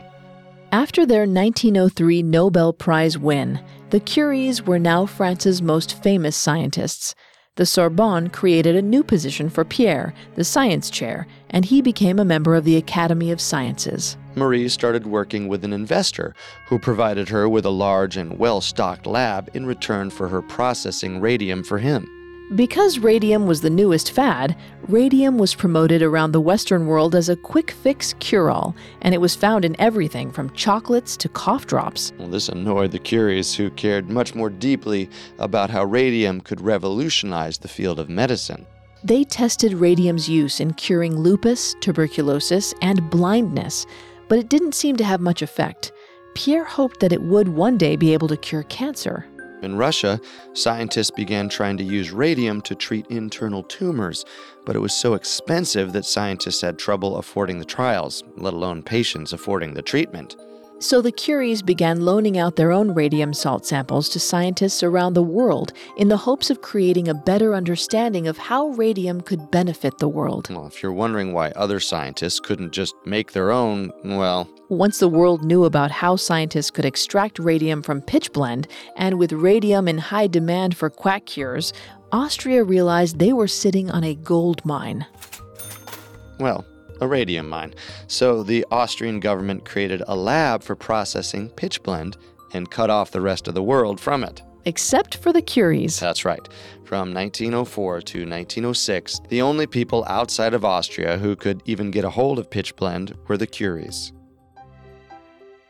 [0.71, 3.59] After their 1903 Nobel Prize win,
[3.89, 7.15] the Curies were now France's most famous scientists–
[7.59, 12.23] the Sorbonne created a new position for Pierre, the science chair, and he became a
[12.23, 14.15] member of the Academy of Sciences.
[14.35, 16.33] Marie started working with an investor
[16.67, 21.19] who provided her with a large and well stocked lab in return for her processing
[21.19, 22.07] radium for him.
[22.55, 24.57] Because radium was the newest fad,
[24.87, 29.21] radium was promoted around the Western world as a quick fix cure all, and it
[29.21, 32.11] was found in everything from chocolates to cough drops.
[32.17, 37.59] Well, this annoyed the Curies, who cared much more deeply about how radium could revolutionize
[37.59, 38.65] the field of medicine.
[39.03, 43.85] They tested radium's use in curing lupus, tuberculosis, and blindness,
[44.27, 45.91] but it didn't seem to have much effect.
[46.33, 49.27] Pierre hoped that it would one day be able to cure cancer.
[49.61, 50.21] In Russia,
[50.53, 54.23] scientists began trying to use radium to treat internal tumors,
[54.65, 59.33] but it was so expensive that scientists had trouble affording the trials, let alone patients
[59.33, 60.35] affording the treatment.
[60.81, 65.21] So the Curies began loaning out their own radium salt samples to scientists around the
[65.21, 70.07] world in the hopes of creating a better understanding of how radium could benefit the
[70.07, 70.49] world.
[70.49, 74.49] Well, if you're wondering why other scientists couldn't just make their own, well.
[74.69, 79.89] Once the world knew about how scientists could extract radium from pitchblende, and with radium
[79.89, 81.73] in high demand for quack cures,
[82.13, 85.05] Austria realized they were sitting on a gold mine.
[86.39, 86.63] Well,
[87.01, 87.73] a radium mine.
[88.07, 92.17] So the Austrian government created a lab for processing pitchblende
[92.53, 94.41] and cut off the rest of the world from it.
[94.65, 95.99] Except for the Curies.
[95.99, 96.47] That's right.
[96.83, 102.09] From 1904 to 1906, the only people outside of Austria who could even get a
[102.09, 104.11] hold of pitchblende were the Curies.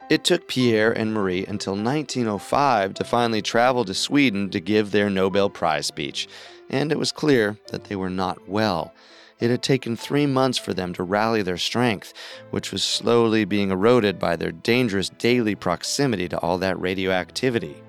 [0.09, 5.07] It took Pierre and Marie until 1905 to finally travel to Sweden to give their
[5.07, 6.27] Nobel Prize speech,
[6.69, 8.91] and it was clear that they were not well.
[9.39, 12.13] It had taken three months for them to rally their strength,
[12.51, 17.81] which was slowly being eroded by their dangerous daily proximity to all that radioactivity.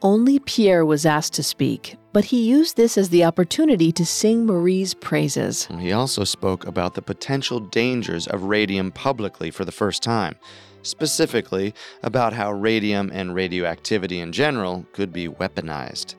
[0.00, 4.44] Only Pierre was asked to speak, but he used this as the opportunity to sing
[4.44, 5.66] Marie's praises.
[5.78, 10.36] He also spoke about the potential dangers of radium publicly for the first time,
[10.82, 16.16] specifically about how radium and radioactivity in general could be weaponized.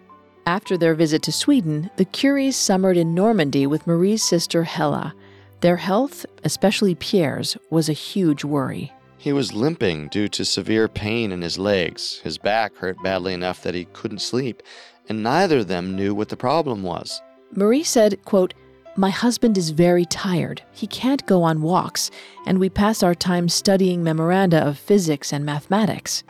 [0.47, 5.15] After their visit to Sweden, the Curies summered in Normandy with Marie's sister Hella.
[5.61, 8.93] Their health, especially Pierre's, was a huge worry.
[9.17, 12.19] He was limping due to severe pain in his legs.
[12.23, 14.61] His back hurt badly enough that he couldn't sleep,
[15.09, 17.23] and neither of them knew what the problem was.
[17.51, 18.53] Marie said, quote,
[18.95, 20.61] My husband is very tired.
[20.73, 22.11] He can't go on walks,
[22.45, 26.23] and we pass our time studying memoranda of physics and mathematics.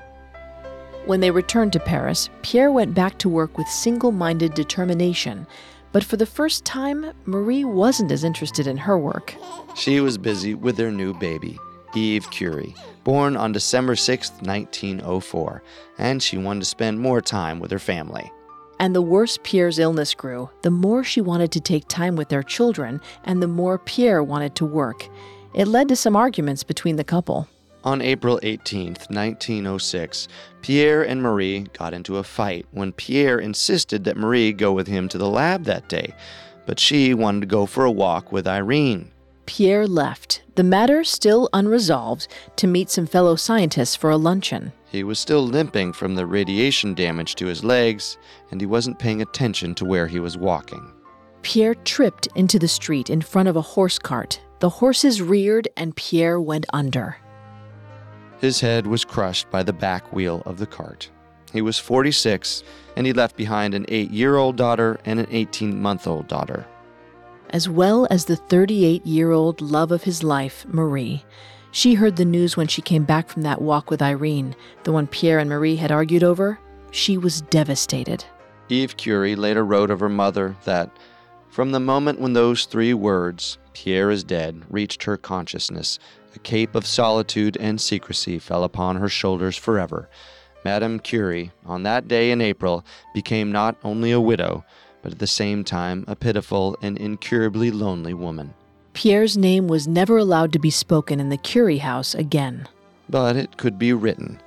[1.06, 5.46] When they returned to Paris, Pierre went back to work with single minded determination.
[5.92, 9.36] But for the first time, Marie wasn't as interested in her work.
[9.76, 11.60] She was busy with their new baby,
[11.94, 15.64] Eve Curie, born on December 6, 1904,
[16.00, 18.32] and she wanted to spend more time with her family.
[18.80, 22.44] And the worse Pierre's illness grew, the more she wanted to take time with their
[22.44, 25.08] children, and the more Pierre wanted to work.
[25.54, 27.48] It led to some arguments between the couple.
[27.86, 30.28] On April 18, 1906,
[30.64, 35.08] Pierre and Marie got into a fight when Pierre insisted that Marie go with him
[35.10, 36.16] to the lab that day,
[36.66, 39.12] but she wanted to go for a walk with Irene.
[39.46, 44.74] Pierre left, the matter still unresolved, to meet some fellow scientists for a luncheon.
[44.90, 48.18] He was still limping from the radiation damage to his legs,
[48.50, 50.92] and he wasn't paying attention to where he was walking.
[51.44, 54.42] Pierre tripped into the street in front of a horse cart.
[54.60, 57.18] The horses reared, and Pierre went under.
[58.42, 61.10] His head was crushed by the back wheel of the cart.
[61.54, 62.64] He was 46,
[62.98, 66.66] and he left behind an eight year old daughter and an 18 month old daughter.
[67.52, 71.24] As well as the 38 year old love of his life, Marie.
[71.72, 75.08] She heard the news when she came back from that walk with Irene, the one
[75.08, 76.60] Pierre and Marie had argued over.
[76.92, 78.24] She was devastated.
[78.70, 80.90] Eve Curie later wrote of her mother that,
[81.56, 86.00] from the moment when those three words, Pierre is dead, reached her consciousness,
[86.36, 90.10] a cape of solitude and secrecy fell upon her shoulders forever.
[90.66, 92.84] Madame Curie, on that day in April,
[93.14, 94.66] became not only a widow,
[95.02, 98.54] but at the same time a pitiful and incurably lonely woman.
[98.92, 102.68] Pierre's name was never allowed to be spoken in the Curie house again.
[103.08, 104.42] But it could be written.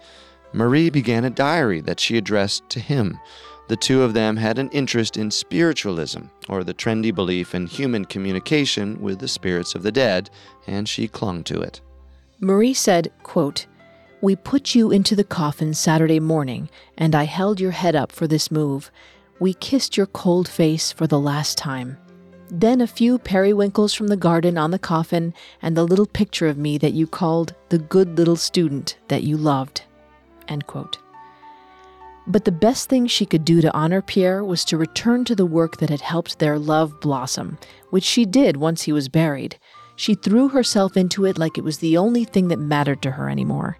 [0.52, 3.18] Marie began a diary that she addressed to him.
[3.68, 8.06] The two of them had an interest in spiritualism, or the trendy belief in human
[8.06, 10.30] communication with the spirits of the dead,
[10.66, 11.82] and she clung to it.
[12.40, 13.66] Marie said, quote,
[14.22, 18.26] We put you into the coffin Saturday morning, and I held your head up for
[18.26, 18.90] this move.
[19.38, 21.98] We kissed your cold face for the last time.
[22.50, 26.56] Then a few periwinkles from the garden on the coffin, and the little picture of
[26.56, 29.82] me that you called the good little student that you loved.
[30.48, 30.96] End quote.
[32.30, 35.46] But the best thing she could do to honor Pierre was to return to the
[35.46, 37.56] work that had helped their love blossom,
[37.88, 39.58] which she did once he was buried.
[39.96, 43.30] She threw herself into it like it was the only thing that mattered to her
[43.30, 43.78] anymore.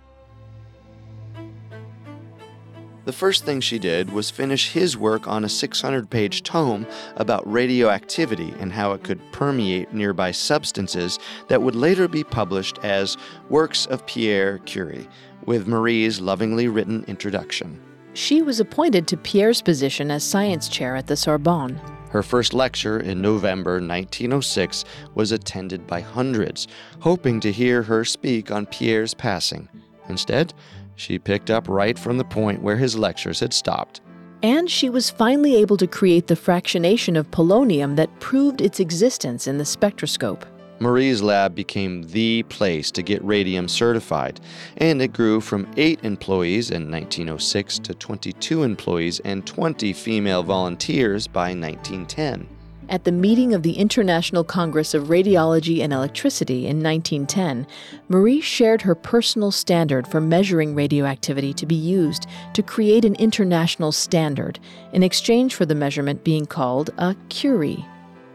[3.04, 6.86] The first thing she did was finish his work on a 600 page tome
[7.16, 11.18] about radioactivity and how it could permeate nearby substances
[11.48, 13.18] that would later be published as
[13.50, 15.08] Works of Pierre Curie,
[15.44, 17.82] with Marie's lovingly written introduction.
[18.18, 21.80] She was appointed to Pierre's position as science chair at the Sorbonne.
[22.10, 26.66] Her first lecture in November 1906 was attended by hundreds,
[26.98, 29.68] hoping to hear her speak on Pierre's passing.
[30.08, 30.52] Instead,
[30.96, 34.00] she picked up right from the point where his lectures had stopped.
[34.42, 39.46] And she was finally able to create the fractionation of polonium that proved its existence
[39.46, 40.44] in the spectroscope.
[40.80, 44.40] Marie's lab became the place to get radium certified,
[44.76, 51.26] and it grew from 8 employees in 1906 to 22 employees and 20 female volunteers
[51.26, 52.48] by 1910.
[52.90, 57.66] At the meeting of the International Congress of Radiology and Electricity in 1910,
[58.08, 63.92] Marie shared her personal standard for measuring radioactivity to be used to create an international
[63.92, 64.58] standard,
[64.94, 67.84] in exchange for the measurement being called a Curie.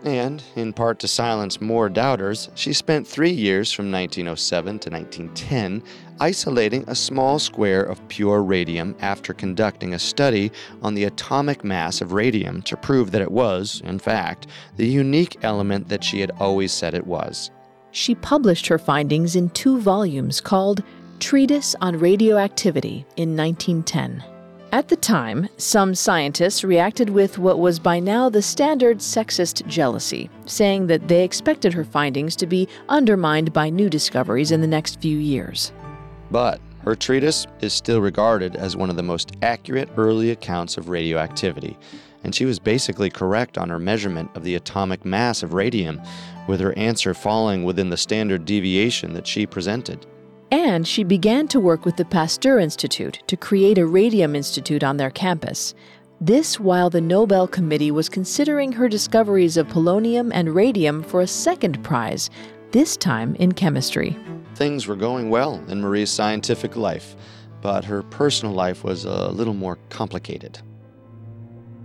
[0.04, 5.82] And, in part to silence more doubters, she spent three years from 1907 to 1910
[6.20, 10.52] isolating a small square of pure radium after conducting a study
[10.82, 15.38] on the atomic mass of radium to prove that it was, in fact, the unique
[15.42, 17.50] element that she had always said it was.
[17.92, 20.84] She published her findings in two volumes called
[21.20, 24.33] Treatise on Radioactivity in 1910.
[24.74, 30.32] At the time, some scientists reacted with what was by now the standard sexist jealousy,
[30.48, 35.00] saying that they expected her findings to be undermined by new discoveries in the next
[35.00, 35.72] few years.
[36.32, 40.90] But her treatise is still regarded as one of the most accurate early accounts of
[40.90, 41.78] radioactivity,
[42.24, 46.02] and she was basically correct on her measurement of the atomic mass of radium,
[46.48, 50.08] with her answer falling within the standard deviation that she presented.
[50.54, 54.98] And she began to work with the Pasteur Institute to create a radium institute on
[54.98, 55.74] their campus.
[56.22, 61.28] This while the Nobel Committee was considering her discoveries of polonium and radium for a
[61.28, 62.30] second prize,
[62.70, 64.16] this time in chemistry.
[64.54, 67.16] Things were going well in Marie's scientific life,
[67.62, 70.60] but her personal life was a little more complicated.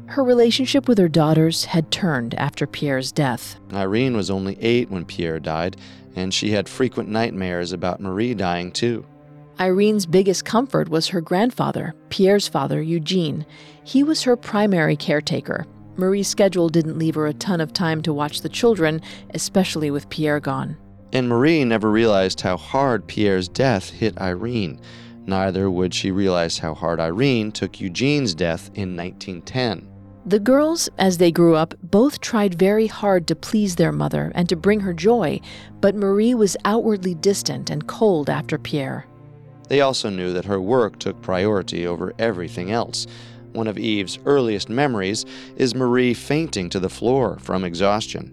[0.08, 3.58] Her relationship with her daughters had turned after Pierre's death.
[3.72, 5.78] Irene was only eight when Pierre died,
[6.18, 9.06] and she had frequent nightmares about Marie dying too.
[9.58, 13.44] Irene's biggest comfort was her grandfather, Pierre's father, Eugene.
[13.82, 15.66] He was her primary caretaker.
[15.96, 19.00] Marie's schedule didn't leave her a ton of time to watch the children,
[19.34, 20.76] especially with Pierre gone.
[21.12, 24.80] And Marie never realized how hard Pierre's death hit Irene.
[25.26, 29.88] Neither would she realize how hard Irene took Eugene's death in 1910.
[30.26, 34.48] The girls, as they grew up, both tried very hard to please their mother and
[34.48, 35.40] to bring her joy,
[35.80, 39.06] but Marie was outwardly distant and cold after Pierre.
[39.68, 43.06] They also knew that her work took priority over everything else.
[43.52, 45.24] One of Eve's earliest memories
[45.56, 48.32] is Marie fainting to the floor from exhaustion.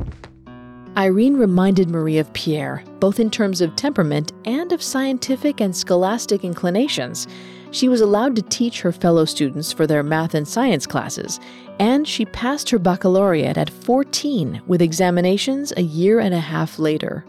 [0.98, 6.46] Irene reminded Marie of Pierre, both in terms of temperament and of scientific and scholastic
[6.46, 7.28] inclinations.
[7.76, 11.42] She was allowed to teach her fellow students for their math and science classes,
[11.78, 17.26] and she passed her baccalaureate at 14 with examinations a year and a half later.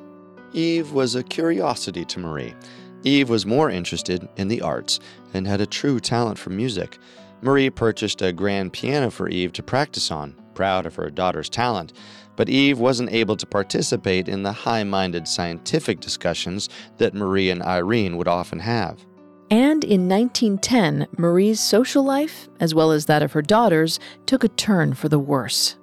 [0.53, 2.55] Eve was a curiosity to Marie.
[3.03, 5.01] Eve was more interested in the arts
[5.35, 6.97] and had a true talent for music.
[7.43, 11.93] Marie purchased a grand piano for Eve to practice on, proud of her daughter's talent.
[12.37, 16.69] But Eve wasn't able to participate in the high minded scientific discussions
[16.99, 19.06] that Marie and Irene would often have.
[19.51, 24.49] And in 1910, Marie's social life, as well as that of her daughters, took a
[24.49, 25.77] turn for the worse.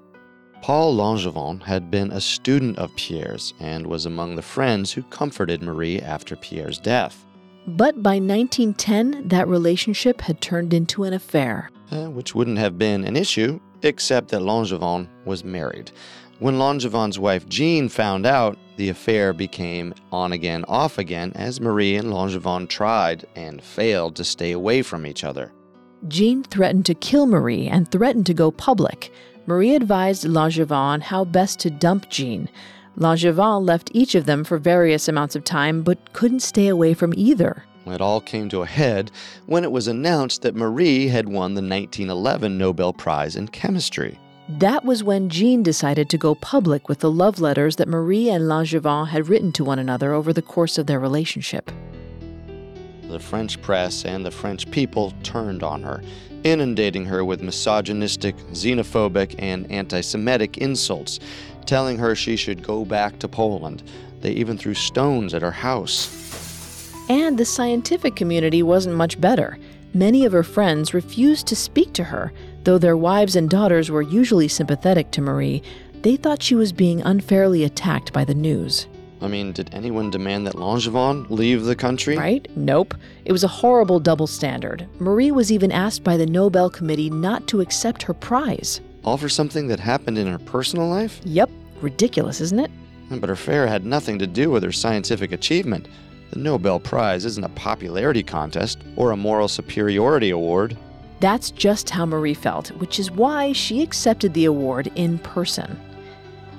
[0.61, 5.61] Paul Langevin had been a student of Pierre's and was among the friends who comforted
[5.61, 7.25] Marie after Pierre's death.
[7.65, 11.69] But by 1910, that relationship had turned into an affair.
[11.91, 15.91] Uh, which wouldn't have been an issue, except that Langevin was married.
[16.39, 21.95] When Langevin's wife Jean found out, the affair became on again, off again as Marie
[21.95, 25.51] and Langevin tried and failed to stay away from each other.
[26.07, 29.11] Jean threatened to kill Marie and threatened to go public.
[29.45, 32.49] Marie advised Langevin how best to dump Jean.
[32.97, 37.13] Langevin left each of them for various amounts of time but couldn't stay away from
[37.15, 37.63] either.
[37.85, 39.11] It all came to a head
[39.45, 44.19] when it was announced that Marie had won the 1911 Nobel Prize in Chemistry.
[44.49, 48.43] That was when Jean decided to go public with the love letters that Marie and
[48.43, 51.71] Langevin had written to one another over the course of their relationship.
[53.07, 56.01] The French press and the French people turned on her,
[56.43, 61.19] inundating her with misogynistic, xenophobic, and anti Semitic insults,
[61.65, 63.83] telling her she should go back to Poland.
[64.19, 66.91] They even threw stones at her house.
[67.07, 69.57] And the scientific community wasn't much better.
[69.93, 72.33] Many of her friends refused to speak to her.
[72.63, 75.61] Though their wives and daughters were usually sympathetic to Marie,
[76.01, 78.87] they thought she was being unfairly attacked by the news.
[79.21, 82.17] I mean, did anyone demand that Langevin leave the country?
[82.17, 82.45] Right?
[82.57, 82.93] Nope.
[83.23, 84.85] It was a horrible double standard.
[84.99, 88.81] Marie was even asked by the Nobel Committee not to accept her prize.
[89.05, 91.21] All for something that happened in her personal life?
[91.23, 91.49] Yep.
[91.81, 92.71] Ridiculous, isn't it?
[93.09, 95.87] But her affair had nothing to do with her scientific achievement.
[96.31, 100.75] The Nobel Prize isn't a popularity contest or a moral superiority award.
[101.23, 105.79] That's just how Marie felt, which is why she accepted the award in person.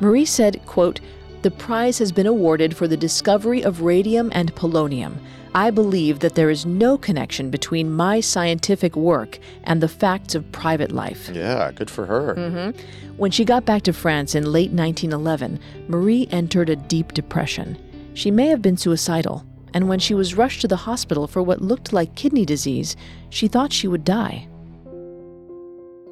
[0.01, 1.01] Marie said, quote,
[1.43, 5.17] "The prize has been awarded for the discovery of radium and polonium.
[5.55, 10.51] I believe that there is no connection between my scientific work and the facts of
[10.51, 12.35] private life." Yeah, good for her.
[12.35, 13.19] Mm-hmm.
[13.19, 17.77] When she got back to France in late 1911, Marie entered a deep depression.
[18.15, 19.45] She may have been suicidal,
[19.75, 22.97] and when she was rushed to the hospital for what looked like kidney disease,
[23.29, 24.49] she thought she would die.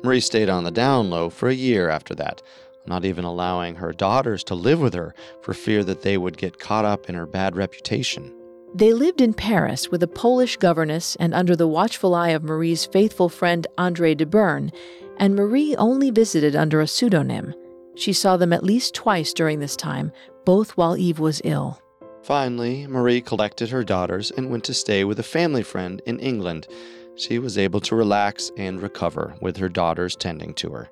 [0.02, 2.42] Marie stayed on the down low for a year after that,
[2.86, 6.58] not even allowing her daughters to live with her for fear that they would get
[6.58, 8.34] caught up in her bad reputation.
[8.74, 12.86] They lived in Paris with a Polish governess and under the watchful eye of Marie's
[12.86, 14.72] faithful friend Andre Debierne,
[15.18, 17.54] and Marie only visited under a pseudonym.
[17.94, 20.10] She saw them at least twice during this time,
[20.46, 21.80] both while Eve was ill.
[22.22, 26.66] Finally, Marie collected her daughters and went to stay with a family friend in England.
[27.16, 30.90] She was able to relax and recover with her daughters tending to her.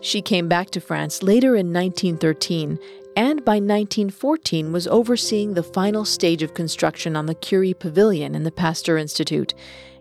[0.00, 2.78] She came back to France later in 1913
[3.16, 8.44] and by 1914 was overseeing the final stage of construction on the Curie Pavilion in
[8.44, 9.54] the Pasteur Institute.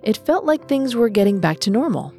[0.03, 2.13] It felt like things were getting back to normal.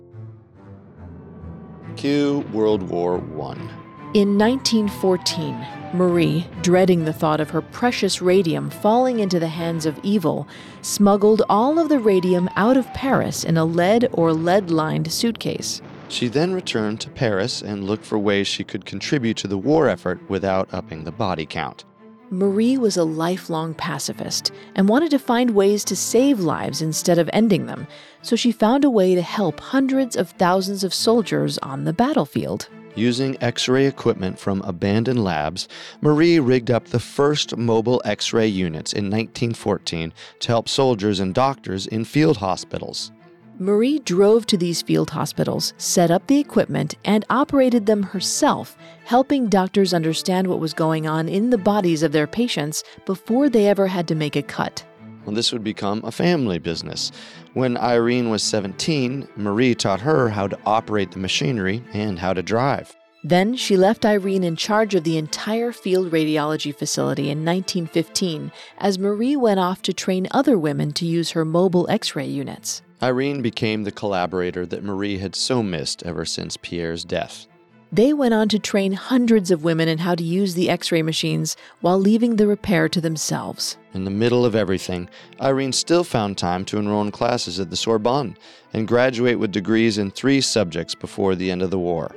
[1.97, 3.86] Cue World War I.
[4.15, 9.99] In 1914, Marie, dreading the thought of her precious radium falling into the hands of
[10.03, 10.47] evil,
[10.81, 15.83] smuggled all of the radium out of Paris in a lead or lead lined suitcase.
[16.09, 19.89] She then returned to Paris and looked for ways she could contribute to the war
[19.89, 21.85] effort without upping the body count.
[22.31, 27.29] Marie was a lifelong pacifist and wanted to find ways to save lives instead of
[27.33, 27.87] ending them,
[28.23, 32.69] so she found a way to help hundreds of thousands of soldiers on the battlefield.
[32.97, 35.69] Using X ray equipment from abandoned labs,
[36.01, 41.35] Marie rigged up the first mobile X ray units in 1914 to help soldiers and
[41.35, 43.13] doctors in field hospitals.
[43.59, 49.49] Marie drove to these field hospitals, set up the equipment, and operated them herself, helping
[49.49, 53.87] doctors understand what was going on in the bodies of their patients before they ever
[53.87, 54.83] had to make a cut.
[55.27, 57.11] Well, this would become a family business.
[57.53, 62.45] When Irene was 17, Marie taught her how to operate the machinery and how to
[62.45, 62.95] drive.
[63.24, 69.01] Then she left Irene in charge of the entire field radiology facility in 1915 as
[69.01, 72.83] Marie went off to train other women to use her mobile x ray units.
[73.03, 77.49] Irene became the collaborator that Marie had so missed ever since Pierre's death.
[77.93, 81.03] They went on to train hundreds of women in how to use the x ray
[81.03, 83.76] machines while leaving the repair to themselves.
[83.95, 85.09] In the middle of everything,
[85.41, 88.37] Irene still found time to enroll in classes at the Sorbonne
[88.72, 92.14] and graduate with degrees in three subjects before the end of the war.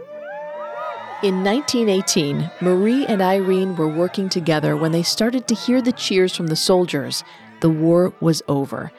[1.22, 6.36] In 1918, Marie and Irene were working together when they started to hear the cheers
[6.36, 7.24] from the soldiers.
[7.60, 8.92] The war was over.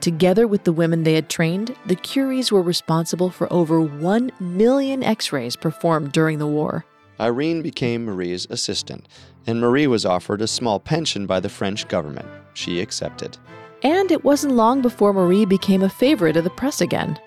[0.00, 5.02] Together with the women they had trained, the Curies were responsible for over 1 million
[5.02, 6.84] x rays performed during the war.
[7.18, 9.08] Irene became Marie's assistant,
[9.46, 12.28] and Marie was offered a small pension by the French government.
[12.54, 13.36] She accepted.
[13.82, 17.18] And it wasn't long before Marie became a favorite of the press again.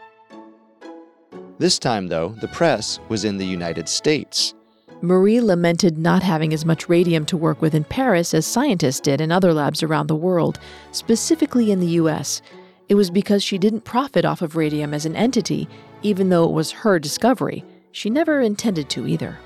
[1.59, 4.53] This time, though, the press was in the United States.
[5.01, 9.19] Marie lamented not having as much radium to work with in Paris as scientists did
[9.19, 10.59] in other labs around the world,
[10.91, 12.41] specifically in the US.
[12.91, 15.69] It was because she didn't profit off of radium as an entity,
[16.01, 17.63] even though it was her discovery.
[17.93, 19.39] She never intended to either.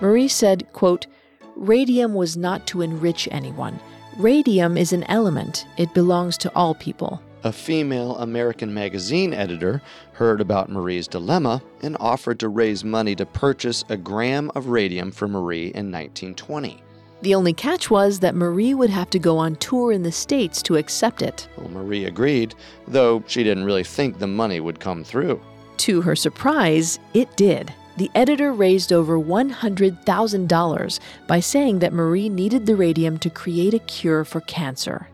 [0.00, 1.06] Marie said, quote,
[1.54, 3.78] Radium was not to enrich anyone.
[4.18, 7.22] Radium is an element, it belongs to all people.
[7.44, 9.80] A female American magazine editor
[10.14, 15.12] heard about Marie's dilemma and offered to raise money to purchase a gram of radium
[15.12, 16.82] for Marie in 1920.
[17.22, 20.62] The only catch was that Marie would have to go on tour in the States
[20.62, 21.48] to accept it.
[21.56, 22.54] Well, Marie agreed,
[22.86, 25.40] though she didn't really think the money would come through.
[25.78, 27.72] To her surprise, it did.
[27.96, 33.78] The editor raised over $100,000 by saying that Marie needed the radium to create a
[33.78, 35.08] cure for cancer.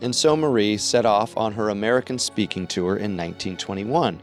[0.00, 4.20] And so Marie set off on her American speaking tour in 1921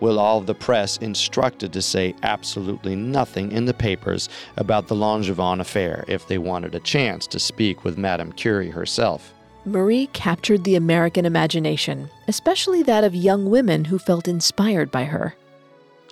[0.00, 4.94] with all of the press instructed to say absolutely nothing in the papers about the
[4.94, 9.32] Langevin affair if they wanted a chance to speak with Madame Curie herself.
[9.64, 15.34] Marie captured the American imagination, especially that of young women who felt inspired by her.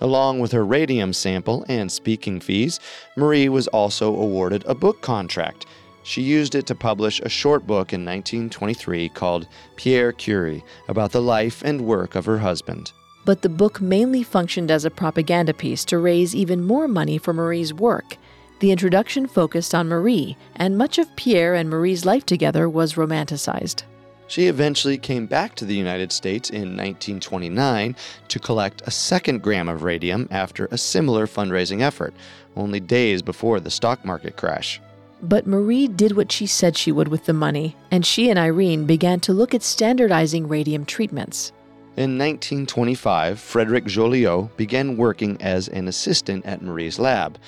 [0.00, 2.80] Along with her radium sample and speaking fees,
[3.16, 5.66] Marie was also awarded a book contract.
[6.02, 11.22] She used it to publish a short book in 1923 called Pierre Curie about the
[11.22, 12.92] life and work of her husband
[13.24, 17.32] but the book mainly functioned as a propaganda piece to raise even more money for
[17.32, 18.16] Marie's work.
[18.60, 23.82] The introduction focused on Marie, and much of Pierre and Marie's life together was romanticized.
[24.26, 27.94] She eventually came back to the United States in 1929
[28.28, 32.14] to collect a second gram of radium after a similar fundraising effort,
[32.56, 34.80] only days before the stock market crash.
[35.22, 38.86] But Marie did what she said she would with the money, and she and Irene
[38.86, 41.52] began to look at standardizing radium treatments.
[41.96, 47.38] In 1925, Frederick Joliot began working as an assistant at Marie's lab.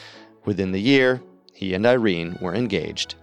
[0.45, 1.21] Within the year,
[1.53, 3.17] he and Irene were engaged.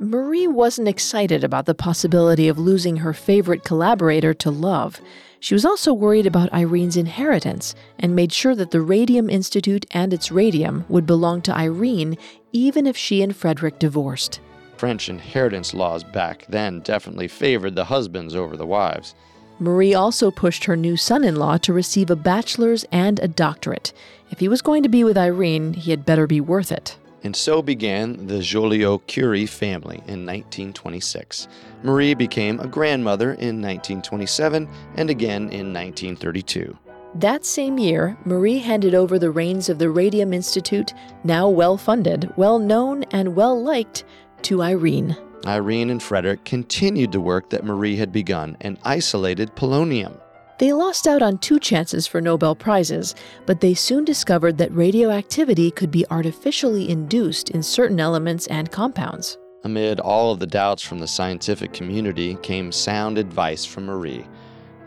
[0.00, 4.98] Marie wasn't excited about the possibility of losing her favorite collaborator to love.
[5.40, 10.14] She was also worried about Irene's inheritance and made sure that the Radium Institute and
[10.14, 12.16] its radium would belong to Irene
[12.52, 14.40] even if she and Frederick divorced.
[14.78, 19.14] French inheritance laws back then definitely favored the husbands over the wives.
[19.60, 23.92] Marie also pushed her new son in law to receive a bachelor's and a doctorate.
[24.30, 26.96] If he was going to be with Irene, he had better be worth it.
[27.24, 31.48] And so began the Joliot Curie family in 1926.
[31.82, 36.78] Marie became a grandmother in 1927 and again in 1932.
[37.14, 40.92] That same year, Marie handed over the reins of the Radium Institute,
[41.24, 44.04] now well funded, well known, and well liked,
[44.42, 45.16] to Irene.
[45.46, 50.20] Irene and Frederick continued the work that Marie had begun and isolated polonium.
[50.58, 53.14] They lost out on two chances for Nobel Prizes,
[53.46, 59.38] but they soon discovered that radioactivity could be artificially induced in certain elements and compounds.
[59.62, 64.26] Amid all of the doubts from the scientific community came sound advice from Marie.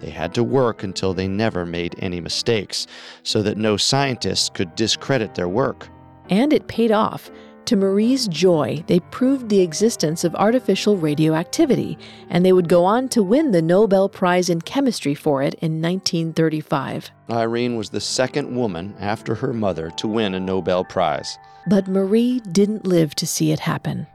[0.02, 2.88] They had to work until they never made any mistakes,
[3.24, 5.88] so that no scientists could discredit their work.
[6.30, 7.30] And it paid off.
[7.66, 11.98] To Marie's joy, they proved the existence of artificial radioactivity,
[12.30, 15.82] and they would go on to win the Nobel Prize in Chemistry for it in
[15.82, 17.12] 1935.
[17.30, 21.38] Irene was the second woman after her mother to win a Nobel Prize.
[21.68, 24.08] But Marie didn't live to see it happen.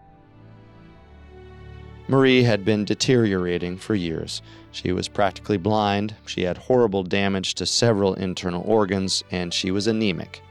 [2.08, 4.42] Marie had been deteriorating for years.
[4.70, 9.86] She was practically blind, she had horrible damage to several internal organs, and she was
[9.86, 10.42] anemic.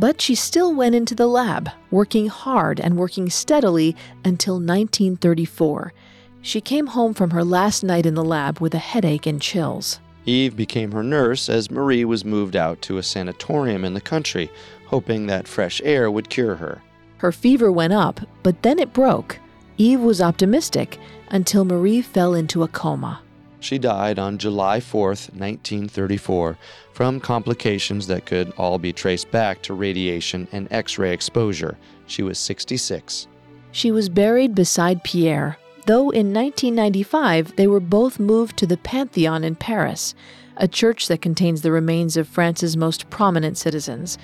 [0.00, 3.94] But she still went into the lab, working hard and working steadily
[4.24, 5.92] until 1934.
[6.40, 10.00] She came home from her last night in the lab with a headache and chills.
[10.24, 14.50] Eve became her nurse as Marie was moved out to a sanatorium in the country,
[14.86, 16.80] hoping that fresh air would cure her.
[17.18, 19.38] Her fever went up, but then it broke.
[19.76, 20.98] Eve was optimistic
[21.28, 23.20] until Marie fell into a coma.
[23.60, 26.56] She died on July 4, 1934,
[27.00, 31.78] from complications that could all be traced back to radiation and X ray exposure.
[32.06, 33.26] She was 66.
[33.72, 39.44] She was buried beside Pierre, though in 1995 they were both moved to the Pantheon
[39.44, 40.14] in Paris,
[40.58, 44.18] a church that contains the remains of France's most prominent citizens.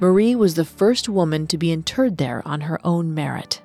[0.00, 3.60] Marie was the first woman to be interred there on her own merit.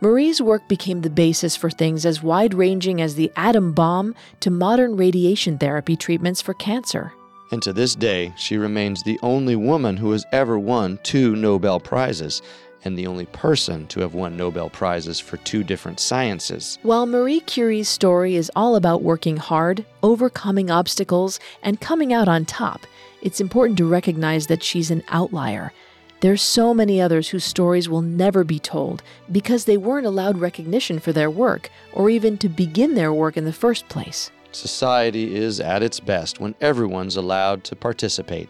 [0.00, 4.50] Marie's work became the basis for things as wide ranging as the atom bomb to
[4.50, 7.12] modern radiation therapy treatments for cancer.
[7.50, 11.80] And to this day, she remains the only woman who has ever won two Nobel
[11.80, 12.42] Prizes,
[12.84, 16.78] and the only person to have won Nobel Prizes for two different sciences.
[16.82, 22.44] While Marie Curie's story is all about working hard, overcoming obstacles, and coming out on
[22.44, 22.86] top,
[23.22, 25.72] it's important to recognize that she's an outlier
[26.20, 30.98] there's so many others whose stories will never be told because they weren't allowed recognition
[30.98, 34.32] for their work or even to begin their work in the first place.
[34.52, 38.48] Society is at its best when everyone's allowed to participate.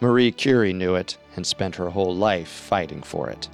[0.00, 3.48] Marie Curie knew it and spent her whole life fighting for it.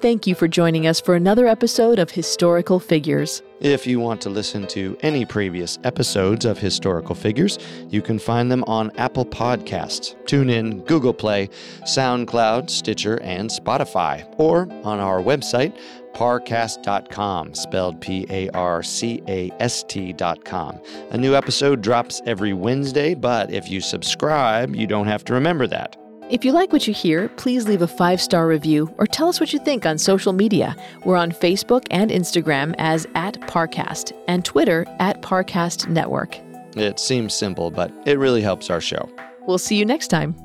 [0.00, 3.42] Thank you for joining us for another episode of Historical Figures.
[3.58, 8.48] If you want to listen to any previous episodes of Historical Figures, you can find
[8.48, 11.48] them on Apple Podcasts, TuneIn, Google Play,
[11.82, 15.76] SoundCloud, Stitcher, and Spotify, or on our website,
[16.14, 20.80] parcast.com, spelled P A R C A S T.com.
[21.10, 25.66] A new episode drops every Wednesday, but if you subscribe, you don't have to remember
[25.66, 25.96] that.
[26.30, 29.40] If you like what you hear, please leave a five star review or tell us
[29.40, 30.76] what you think on social media.
[31.06, 36.36] We're on Facebook and Instagram as at Parcast and Twitter at Parcast Network.
[36.76, 39.08] It seems simple, but it really helps our show.
[39.46, 40.36] We'll see you next time.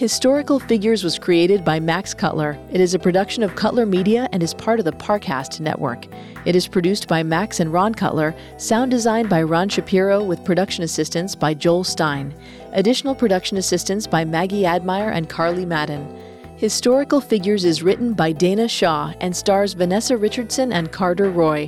[0.00, 2.58] Historical Figures was created by Max Cutler.
[2.72, 6.06] It is a production of Cutler Media and is part of the Parcast network.
[6.46, 10.82] It is produced by Max and Ron Cutler, sound designed by Ron Shapiro with production
[10.82, 12.34] assistance by Joel Stein.
[12.72, 16.16] Additional production assistance by Maggie Admire and Carly Madden.
[16.56, 21.66] Historical Figures is written by Dana Shaw and stars Vanessa Richardson and Carter Roy.